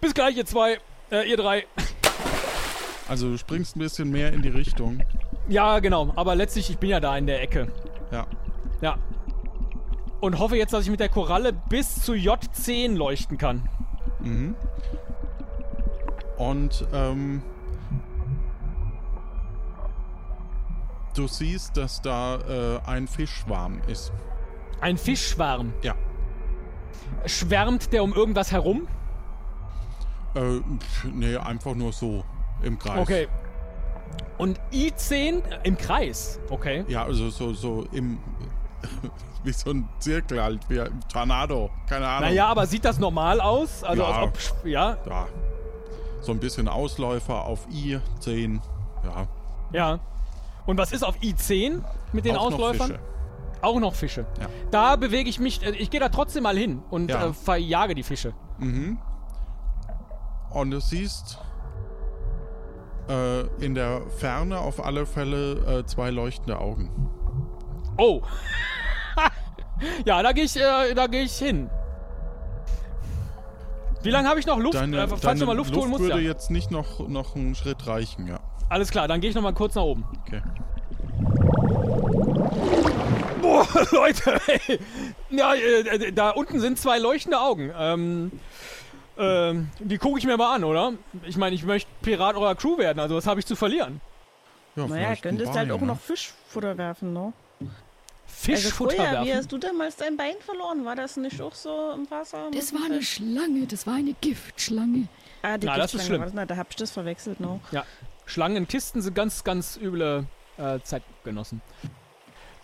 [0.01, 0.79] Bis gleich, ihr zwei.
[1.11, 1.67] Äh, ihr drei.
[3.07, 5.03] Also du springst ein bisschen mehr in die Richtung.
[5.49, 6.13] Ja, genau.
[6.17, 7.71] Aber letztlich, ich bin ja da in der Ecke.
[8.11, 8.27] Ja.
[8.81, 8.99] Ja.
[10.21, 13.69] Und hoffe jetzt, dass ich mit der Koralle bis zu J10 leuchten kann.
[14.21, 14.57] Mhm.
[16.39, 17.43] Und ähm,
[21.19, 24.13] du siehst, dass da äh, ein Fischschwarm ist.
[24.81, 25.73] Ein Fischschwarm.
[25.83, 25.95] Ja.
[27.27, 28.87] Schwärmt der um irgendwas herum?
[30.35, 30.61] Äh,
[31.13, 32.25] nee, einfach nur so
[32.63, 33.01] im Kreis.
[33.01, 33.29] Okay.
[34.37, 36.39] Und I10 im Kreis.
[36.49, 36.85] Okay.
[36.87, 38.19] Ja, also so, so im.
[39.43, 41.71] wie so ein Zirkel halt, wie ein Tornado.
[41.89, 42.29] Keine Ahnung.
[42.29, 43.83] Naja, aber sieht das normal aus?
[43.83, 44.09] Also Ja.
[44.09, 44.67] als ob.
[44.67, 45.27] Ja, Ja.
[46.21, 48.61] So ein bisschen Ausläufer auf I10.
[49.05, 49.27] Ja.
[49.73, 50.01] ja.
[50.69, 52.89] Und was ist auf I10 mit den Auch noch Ausläufern?
[52.89, 53.01] Fische.
[53.63, 54.27] Auch noch Fische.
[54.39, 54.47] Ja.
[54.71, 55.65] Da bewege ich mich.
[55.65, 57.29] äh, Ich gehe da trotzdem mal hin und Ja.
[57.29, 58.35] äh, verjage die Fische.
[58.59, 58.99] Mhm.
[60.51, 61.39] Und du siehst
[63.09, 66.91] äh, in der Ferne auf alle Fälle äh, zwei leuchtende Augen.
[67.97, 68.21] Oh.
[70.05, 71.71] ja, da gehe ich, äh, da gehe ich hin.
[74.03, 74.75] Wie lange habe ich noch Luft?
[74.75, 76.29] Deine, äh, falls deine du mal Luft, holen musst, würde ja.
[76.31, 78.39] jetzt nicht noch, noch einen Schritt reichen, ja.
[78.69, 80.05] Alles klar, dann gehe ich noch mal kurz nach oben.
[80.27, 80.43] Okay.
[83.41, 84.79] Boah, Leute, ey.
[85.31, 87.73] Ja, äh, da unten sind zwei leuchtende Augen.
[87.79, 88.33] Ähm,
[89.17, 90.93] ähm, die gucke ich mir mal an, oder?
[91.27, 94.01] Ich meine, ich möchte Pirat eurer Crew werden, also was habe ich zu verlieren?
[94.77, 95.87] Ja, Naja, könntest halt Wal, auch ne?
[95.89, 97.33] noch Fischfutter werfen, ne?
[98.27, 99.39] Fischfutter also vorher, wie werfen?
[99.39, 100.85] hast du damals dein Bein verloren?
[100.85, 102.51] War das nicht auch so im Wasser?
[102.53, 103.03] Das war eine?
[103.03, 105.09] Schlange, das war eine Giftschlange.
[105.43, 106.21] Ah, die Na, das ist Giftschlange schlimm.
[106.21, 107.59] war das, na, da hab ich das verwechselt, ne?
[107.73, 107.85] Ja,
[108.29, 110.27] Schlangen in Kisten sind ganz, ganz üble
[110.59, 111.61] äh, Zeitgenossen.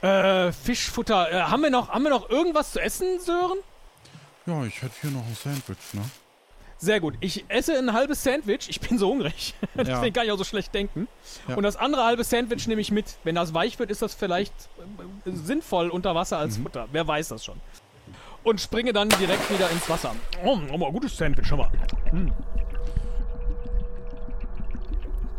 [0.03, 1.33] Äh, Fischfutter.
[1.33, 3.59] Äh, haben, wir noch, haben wir noch irgendwas zu essen, Sören?
[4.47, 6.03] Ja, ich hätte hier noch ein Sandwich, ne?
[6.77, 7.15] Sehr gut.
[7.21, 8.69] Ich esse ein halbes Sandwich.
[8.69, 9.55] Ich bin so hungrig.
[9.75, 11.09] Deswegen kann ich auch so schlecht denken.
[11.49, 11.55] Ja.
[11.55, 13.17] Und das andere halbe Sandwich nehme ich mit.
[13.25, 14.53] Wenn das weich wird, ist das vielleicht
[15.25, 16.65] äh, sinnvoll unter Wasser als Mhm.
[16.65, 16.89] Futter.
[16.93, 17.59] Wer weiß das schon.
[18.43, 20.15] Und springe dann direkt wieder ins Wasser.
[20.45, 21.71] Oh, aber gutes Sandwich, schon mal.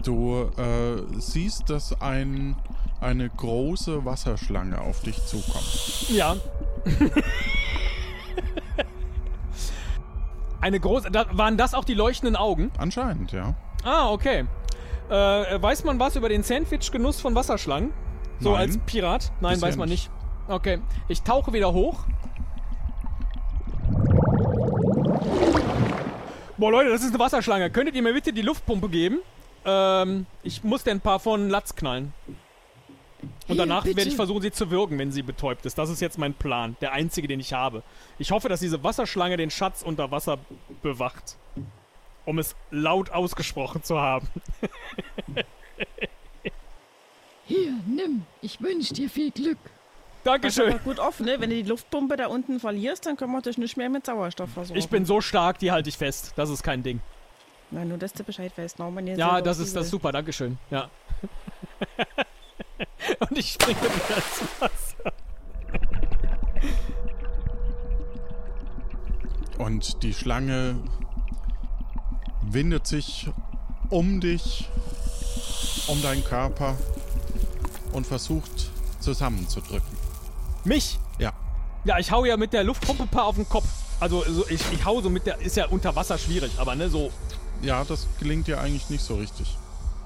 [0.06, 2.56] Du äh, siehst, dass ein,
[3.02, 6.10] eine große Wasserschlange auf dich zukommt.
[6.10, 6.36] Ja.
[10.62, 11.12] Eine große.
[11.12, 12.72] Da, waren das auch die leuchtenden Augen?
[12.80, 13.54] Anscheinend, ja.
[13.84, 14.46] Ah, okay.
[15.10, 15.14] Äh,
[15.62, 17.92] weiß man was über den Sandwich-Genuss von Wasserschlangen?
[18.40, 18.62] So Nein.
[18.62, 19.32] als Pirat?
[19.42, 20.10] Nein, Bisher weiß man nicht.
[20.48, 20.52] nicht.
[20.52, 20.80] Okay.
[21.08, 22.06] Ich tauche wieder hoch.
[26.58, 27.70] Boah, Leute, das ist eine Wasserschlange.
[27.70, 29.20] Könntet ihr mir bitte die Luftpumpe geben?
[29.66, 32.14] Ähm, ich muss dir ein paar von Latz knallen.
[33.48, 34.10] Und danach werde bitte.
[34.10, 35.78] ich versuchen, sie zu würgen, wenn sie betäubt ist.
[35.78, 36.76] Das ist jetzt mein Plan.
[36.82, 37.84] Der einzige, den ich habe.
[38.20, 40.38] Ich hoffe, dass diese Wasserschlange den Schatz unter Wasser
[40.82, 41.36] bewacht.
[42.26, 44.28] Um es laut ausgesprochen zu haben.
[47.46, 48.26] Hier, nimm.
[48.42, 49.60] Ich wünsche dir viel Glück.
[50.24, 50.70] Dankeschön.
[50.70, 51.40] aber gut auf, ne?
[51.40, 54.50] Wenn du die Luftpumpe da unten verlierst, dann können wir dich nicht mehr mit Sauerstoff
[54.50, 54.80] versorgen.
[54.80, 56.34] Ich bin so stark, die halte ich fest.
[56.36, 57.00] Das ist kein Ding.
[57.72, 60.58] Nein, nur dass du Bescheid weißt, ihr Ja, das ist das super, Dankeschön.
[60.70, 60.90] Ja.
[63.20, 65.14] Und ich springe wieder ins Wasser.
[69.58, 70.76] Und die Schlange
[72.42, 73.30] windet sich
[73.90, 74.70] um dich,
[75.88, 76.76] um deinen Körper
[77.94, 79.98] und versucht zusammenzudrücken.
[80.64, 81.00] Mich?
[81.20, 81.34] Ja.
[81.86, 83.68] Ja, ich hau ja mit der Luftpumpe ein paar auf den Kopf.
[84.00, 86.90] Also so, ich, ich hau so mit der, ist ja unter Wasser schwierig, aber ne,
[86.90, 87.12] so.
[87.62, 89.58] Ja, das gelingt dir eigentlich nicht so richtig.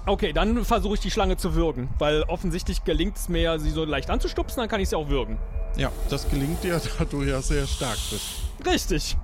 [0.05, 3.85] Okay, dann versuche ich die Schlange zu würgen, weil offensichtlich gelingt es mir, sie so
[3.85, 5.37] leicht anzustupsen, dann kann ich sie auch würgen.
[5.77, 8.25] Ja, das gelingt dir, da du ja sehr stark bist.
[8.65, 9.17] Richtig.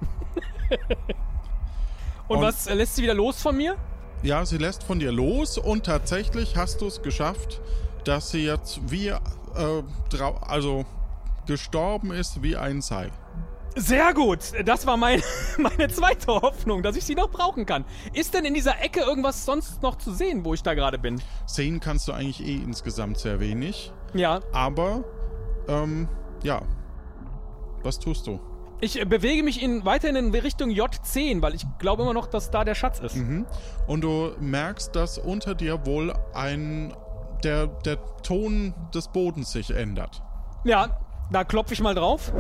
[2.28, 3.76] und, Und- was äh, lässt sie wieder los von mir?
[4.24, 7.62] Ja, sie lässt von dir los und tatsächlich hast du es geschafft,
[8.06, 9.18] dass sie jetzt wie, äh,
[10.42, 10.86] also
[11.46, 13.12] gestorben ist wie ein Seil.
[13.76, 14.40] Sehr gut.
[14.66, 15.22] Das war mein,
[15.58, 17.84] meine zweite Hoffnung, dass ich sie noch brauchen kann.
[18.14, 21.22] Ist denn in dieser Ecke irgendwas sonst noch zu sehen, wo ich da gerade bin?
[21.46, 24.40] Sehen kannst du eigentlich eh insgesamt sehr wenig, Ja.
[24.54, 25.04] aber,
[25.68, 26.08] ähm,
[26.44, 26.62] ja.
[27.84, 28.40] Was tust du?
[28.82, 32.52] Ich äh, bewege mich in, weiterhin in Richtung J10, weil ich glaube immer noch, dass
[32.52, 33.18] da der Schatz ist.
[33.88, 36.94] Und du merkst, dass unter dir wohl ein,
[37.44, 40.22] der, der Ton des Bodens sich ändert.
[40.64, 40.98] Ja,
[41.32, 42.32] da klopfe ich mal drauf.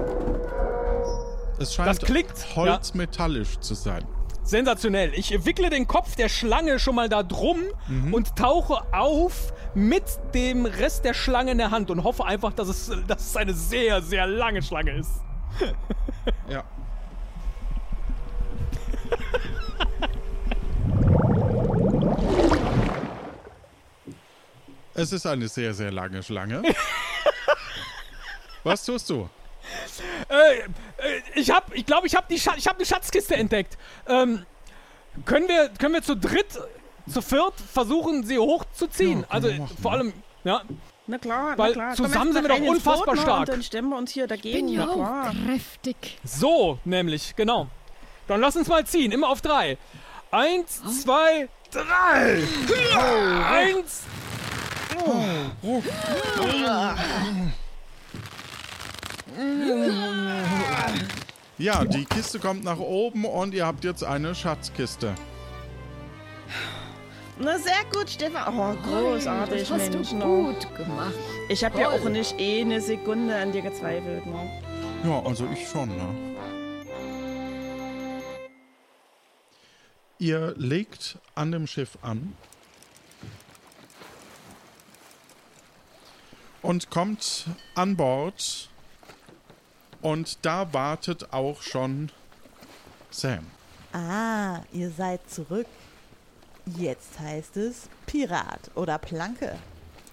[1.60, 4.06] Es scheint Das klingt, holzmetallisch zu sein.
[4.44, 5.12] Sensationell.
[5.16, 7.62] Ich wickle den Kopf der Schlange schon mal da drum
[8.12, 10.04] und tauche auf mit
[10.36, 13.54] dem Rest der Schlange in der Hand und hoffe einfach, dass es, dass es eine
[13.54, 15.12] sehr, sehr lange Schlange ist.
[16.50, 16.64] Ja.
[24.94, 26.64] Es ist eine sehr, sehr lange Schlange.
[28.64, 29.30] Was tust du?
[30.30, 30.64] Äh, äh,
[31.36, 33.78] ich hab, ich glaube, ich habe die, Scha ich hab eine Schatzkiste entdeckt.
[34.08, 34.46] Ähm,
[35.26, 36.60] können wir, können wir zu dritt,
[37.08, 39.22] zu viert versuchen, sie hochzuziehen?
[39.22, 40.14] Ja, also machen, vor allem,
[40.44, 40.62] ja.
[41.08, 41.96] Na klar, Weil na klar.
[41.96, 43.40] zusammen sind wir doch unfassbar ne, stark.
[43.42, 44.68] Und dann stemmen wir uns hier Bin dagegen.
[44.70, 45.36] ja na auch klar.
[45.46, 46.18] kräftig.
[46.24, 47.68] So, nämlich, genau.
[48.28, 49.78] Dann lass uns mal ziehen, immer auf drei.
[50.32, 52.44] Eins, zwei, drei.
[53.48, 54.04] Eins.
[61.58, 65.16] Ja, die Kiste kommt nach oben und ihr habt jetzt eine Schatzkiste.
[67.38, 68.58] Na, sehr gut, Stefan.
[68.58, 70.10] Oh, großartig, das hast Mensch.
[70.12, 71.14] du gut gemacht.
[71.50, 74.26] Ich habe ja auch nicht eh eine Sekunde an dir gezweifelt.
[74.26, 74.50] Ne?
[75.04, 76.36] Ja, also ich schon, ne?
[80.18, 82.36] Ihr legt an dem Schiff an
[86.62, 88.70] und kommt an Bord
[90.06, 92.12] und da wartet auch schon
[93.10, 93.48] Sam.
[93.92, 95.66] Ah, ihr seid zurück.
[96.78, 99.58] Jetzt heißt es Pirat oder Planke.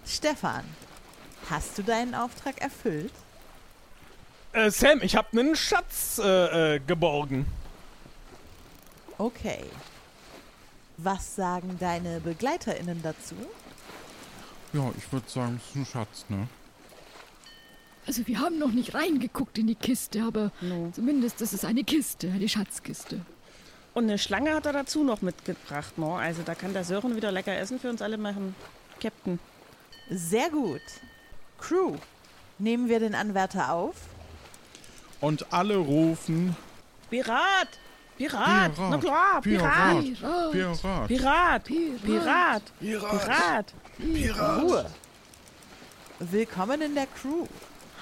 [0.07, 0.65] Stefan,
[1.51, 3.13] hast du deinen Auftrag erfüllt?
[4.55, 7.45] Äh, Sam, ich habe einen Schatz äh, äh, geborgen.
[9.19, 9.65] Okay.
[10.97, 13.35] Was sagen deine BegleiterInnen dazu?
[14.73, 16.49] Ja, ich würde sagen, es ist ein Schatz, ne?
[18.07, 20.91] Also wir haben noch nicht reingeguckt in die Kiste, aber No.
[20.95, 23.21] zumindest ist es eine Kiste, eine Schatzkiste.
[23.95, 25.97] Und eine Schlange hat er dazu noch mitgebracht.
[25.99, 26.07] Ne?
[26.15, 28.55] Also da kann der Sören wieder lecker Essen für uns alle machen.
[29.01, 29.39] Captain.
[30.11, 30.81] Sehr gut.
[31.59, 31.97] Crew,
[32.59, 33.95] nehmen wir den Anwärter auf?
[35.21, 36.57] Und alle rufen
[37.11, 37.69] Pirat!
[38.17, 38.75] Pirat!
[38.75, 40.01] Pirat, Na klar, Pirat!
[40.03, 41.65] Pirat, Pirat, Pirat.
[41.65, 42.63] Pirat!
[42.81, 43.75] Pirat.
[43.99, 44.63] Pirat!
[44.63, 44.87] Ruhe.
[46.19, 47.47] Willkommen in der Crew.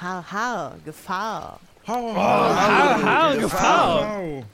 [0.01, 1.61] Har, har, Gefahr.
[1.87, 4.09] Hau, Har, har, Gefahr.
[4.09, 4.45] Hau.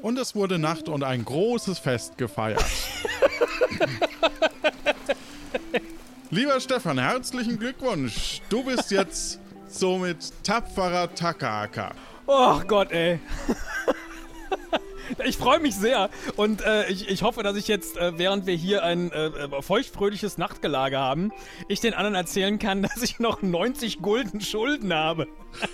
[0.00, 2.64] Und es wurde Nacht und ein großes Fest gefeiert.
[6.30, 8.40] Lieber Stefan, herzlichen Glückwunsch.
[8.48, 9.38] Du bist jetzt
[9.68, 11.90] somit tapferer Takahaka.
[12.26, 13.18] Oh Gott, ey.
[15.24, 18.54] Ich freue mich sehr und äh, ich, ich hoffe, dass ich jetzt, äh, während wir
[18.54, 21.32] hier ein äh, äh, feuchtfröhliches Nachtgelage haben,
[21.68, 25.26] ich den anderen erzählen kann, dass ich noch 90 Gulden Schulden habe.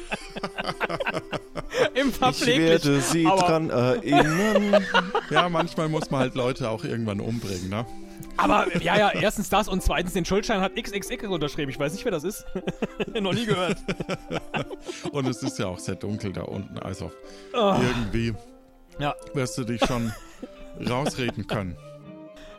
[1.95, 4.85] Im Ich werde Sie aber, dran erinnern.
[5.31, 7.85] Ja, manchmal muss man halt Leute auch irgendwann umbringen, ne?
[8.37, 11.71] aber ja, ja, erstens das und zweitens den Schuldschein hat XXX unterschrieben.
[11.71, 12.45] Ich weiß nicht, wer das ist.
[13.21, 13.79] noch nie gehört.
[15.11, 17.11] Und es ist ja auch sehr dunkel da unten, also
[17.55, 18.35] Oh, irgendwie
[18.99, 19.15] ja.
[19.35, 20.13] wirst du dich schon
[20.89, 21.77] rausreden können.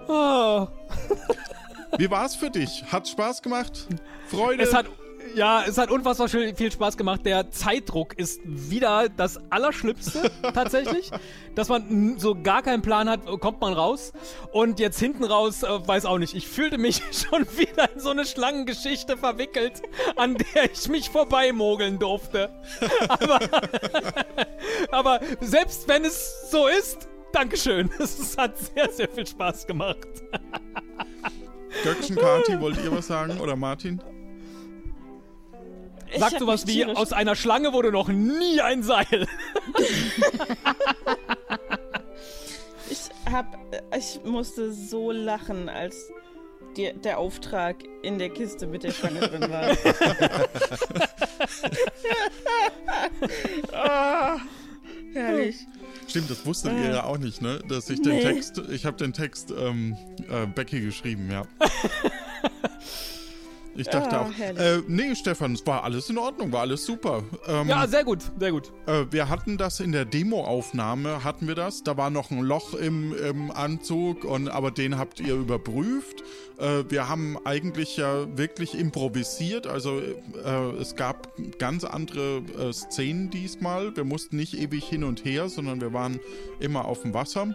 [0.07, 0.67] Oh.
[1.97, 2.83] Wie war's für dich?
[2.91, 3.87] Hat Spaß gemacht?
[4.27, 4.63] Freude?
[4.63, 4.85] Es hat
[5.35, 7.21] Ja, es hat unfassbar viel Spaß gemacht.
[7.25, 11.11] Der Zeitdruck ist wieder das Allerschlimmste, tatsächlich.
[11.55, 14.13] Dass man so gar keinen Plan hat, kommt man raus.
[14.51, 16.35] Und jetzt hinten raus, äh, weiß auch nicht.
[16.35, 19.81] Ich fühlte mich schon wieder in so eine Schlangengeschichte verwickelt,
[20.15, 22.49] an der ich mich vorbeimogeln durfte.
[23.09, 23.39] Aber,
[24.91, 27.89] aber selbst wenn es so ist, Dankeschön.
[27.99, 30.07] Es hat sehr, sehr viel Spaß gemacht.
[31.83, 33.39] Göckchen, Kati, wollt ihr was sagen?
[33.39, 34.01] Oder Martin?
[36.15, 39.27] Sagt sowas wie, tierisch- aus einer Schlange wurde noch nie ein Seil.
[42.89, 42.99] Ich
[43.33, 43.57] hab,
[43.97, 46.09] ich musste so lachen, als
[46.77, 49.75] die, der Auftrag in der Kiste mit der Schlange drin war.
[53.73, 54.39] oh,
[55.13, 55.57] herrlich.
[56.07, 57.59] Stimmt, das wusstet ihr ja auch nicht, ne?
[57.67, 58.21] Dass ich Nee.
[58.21, 59.97] den Text, ich habe den Text ähm,
[60.29, 61.43] äh, Becky geschrieben, ja.
[63.79, 64.59] Ich dachte Ah, auch, herrlich.
[64.59, 67.23] äh, nee, Stefan, es war alles in Ordnung, war alles super.
[67.47, 68.71] Ähm, Ja, sehr gut, sehr gut.
[68.87, 71.83] Äh, wir hatten das in der Demoaufnahme, hatten wir das.
[71.83, 76.23] Da war noch ein Loch im, im Anzug, und, aber den habt ihr überprüft.
[76.57, 79.67] Äh, wir haben eigentlich ja wirklich improvisiert.
[79.67, 83.95] Also äh, es gab ganz andere äh, Szenen diesmal.
[83.95, 86.19] Wir mussten nicht ewig hin und her, sondern wir waren
[86.59, 87.53] immer auf dem Wasser.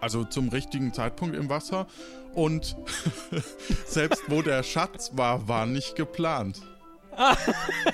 [0.00, 1.86] Also zum richtigen Zeitpunkt im Wasser.
[2.38, 2.76] Und
[3.84, 6.60] selbst wo der Schatz war, war nicht geplant.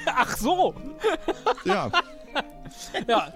[0.07, 0.75] Ach so.
[1.65, 1.91] Ja.
[3.09, 3.33] Ja,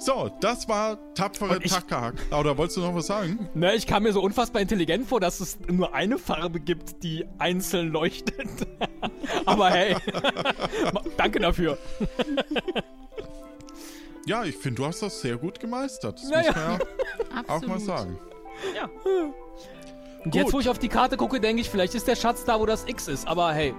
[0.00, 2.14] So, das war tapfere Takahak.
[2.36, 3.48] Oder wolltest du noch was sagen?
[3.54, 7.24] ne, ich kam mir so unfassbar intelligent vor, dass es nur eine Farbe gibt, die
[7.38, 8.48] einzeln leuchtet.
[9.44, 9.94] Aber hey,
[11.16, 11.78] danke dafür.
[14.26, 16.18] Ja, ich finde, du hast das sehr gut gemeistert.
[16.20, 18.18] Das Ja, muss man ja auch mal sagen.
[18.74, 18.88] Ja.
[20.28, 22.60] Und jetzt, wo ich auf die Karte gucke, denke ich, vielleicht ist der Schatz da,
[22.60, 23.26] wo das X ist.
[23.26, 23.74] Aber hey,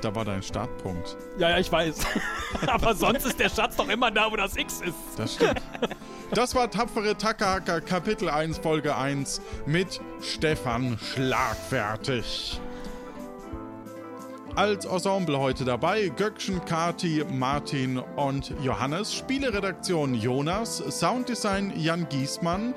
[0.00, 1.16] Da war dein Startpunkt.
[1.38, 2.06] ja, ja, ich weiß.
[2.68, 4.94] Aber sonst ist der Schatz doch immer da, wo das X ist.
[5.16, 5.60] Das stimmt.
[6.32, 12.60] Das war Tapfere Takahaka Kapitel 1 Folge 1 mit Stefan Schlagfertig.
[14.54, 19.14] Als Ensemble heute dabei Göckchen, Kati, Martin und Johannes.
[19.14, 20.78] Spieleredaktion Jonas.
[20.90, 22.74] Sounddesign Jan Giesmann.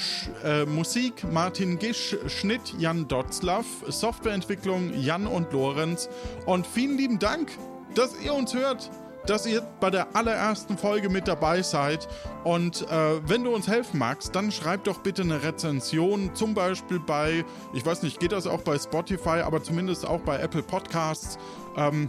[0.00, 2.16] Sch äh, Musik Martin Gisch.
[2.26, 3.66] Schnitt Jan Dotzlaff.
[3.86, 6.08] Softwareentwicklung Jan und Lorenz.
[6.46, 7.52] Und vielen lieben Dank,
[7.94, 8.90] dass ihr uns hört
[9.26, 12.08] dass ihr bei der allerersten Folge mit dabei seid.
[12.44, 17.00] Und äh, wenn du uns helfen magst, dann schreib doch bitte eine Rezension, zum Beispiel
[17.00, 21.38] bei, ich weiß nicht, geht das auch bei Spotify, aber zumindest auch bei Apple Podcasts.
[21.76, 22.08] Ähm,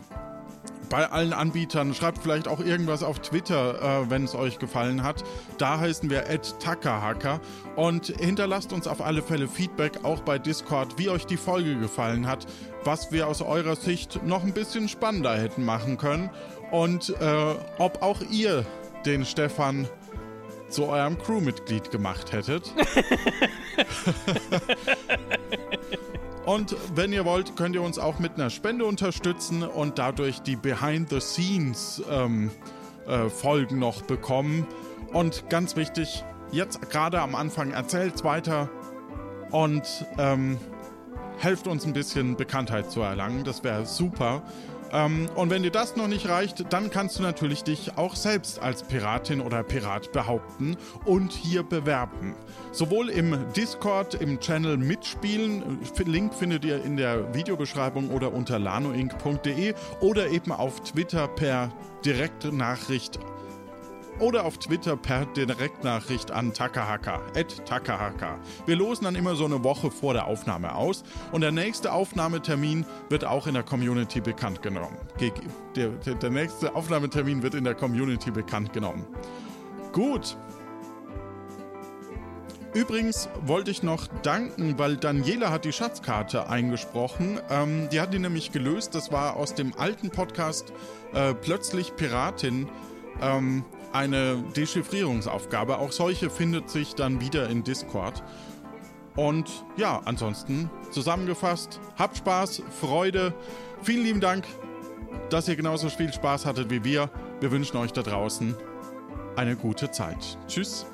[0.91, 1.95] bei allen Anbietern.
[1.95, 5.23] Schreibt vielleicht auch irgendwas auf Twitter, äh, wenn es euch gefallen hat.
[5.57, 6.25] Da heißen wir
[6.59, 7.39] @takahaka
[7.75, 12.27] und hinterlasst uns auf alle Fälle Feedback auch bei Discord, wie euch die Folge gefallen
[12.27, 12.45] hat,
[12.83, 16.29] was wir aus eurer Sicht noch ein bisschen spannender hätten machen können
[16.69, 18.63] und äh, ob auch ihr
[19.05, 19.87] den Stefan
[20.69, 22.71] zu eurem Crewmitglied gemacht hättet.
[26.45, 30.55] Und wenn ihr wollt, könnt ihr uns auch mit einer Spende unterstützen und dadurch die
[30.55, 32.51] Behind-the-Scenes-Folgen
[33.07, 34.65] äh, Folgen noch bekommen.
[35.13, 38.69] Und ganz wichtig, jetzt gerade am Anfang erzählt weiter
[39.51, 39.83] und
[40.17, 40.57] ähm,
[41.37, 43.43] helft uns ein bisschen Bekanntheit zu erlangen.
[43.43, 44.41] Das wäre super.
[44.91, 48.59] Ähm, und wenn dir das noch nicht reicht, dann kannst du natürlich dich auch selbst
[48.59, 52.35] als Piratin oder Pirat behaupten und hier bewerben.
[52.71, 58.59] Sowohl im Discord, im Channel mitspielen, äh, Link findet ihr in der Videobeschreibung oder unter
[58.59, 61.71] lanoinc.de oder eben auf Twitter per
[62.03, 63.19] Direktnachricht
[64.21, 68.37] oder auf Twitter per Direktnachricht an Takahaka, at Takahaka.
[68.65, 72.85] Wir losen dann immer so eine Woche vor der Aufnahme aus und der nächste Aufnahmetermin
[73.09, 74.95] wird auch in der Community bekannt genommen.
[75.17, 75.31] Ge-
[75.75, 79.05] Der, der, der nächste Aufnahmetermin wird in der Community bekannt genommen.
[79.91, 80.37] Gut.
[82.73, 87.37] Übrigens wollte ich noch danken, weil Daniela hat die Schatzkarte eingesprochen.
[87.49, 88.95] Ähm, die hat die nämlich gelöst.
[88.95, 90.71] Das war aus dem alten Podcast
[91.13, 92.69] äh, Plötzlich Piratin
[93.21, 95.77] ähm, eine Dechiffrierungsaufgabe.
[95.77, 98.23] Auch solche findet sich dann wieder in Discord.
[99.15, 103.33] Und ja, ansonsten zusammengefasst, habt Spaß, Freude.
[103.81, 104.45] Vielen lieben Dank,
[105.29, 107.09] dass ihr genauso viel Spaß hattet wie wir.
[107.39, 108.55] Wir wünschen euch da draußen
[109.35, 110.37] eine gute Zeit.
[110.47, 110.85] Tschüss.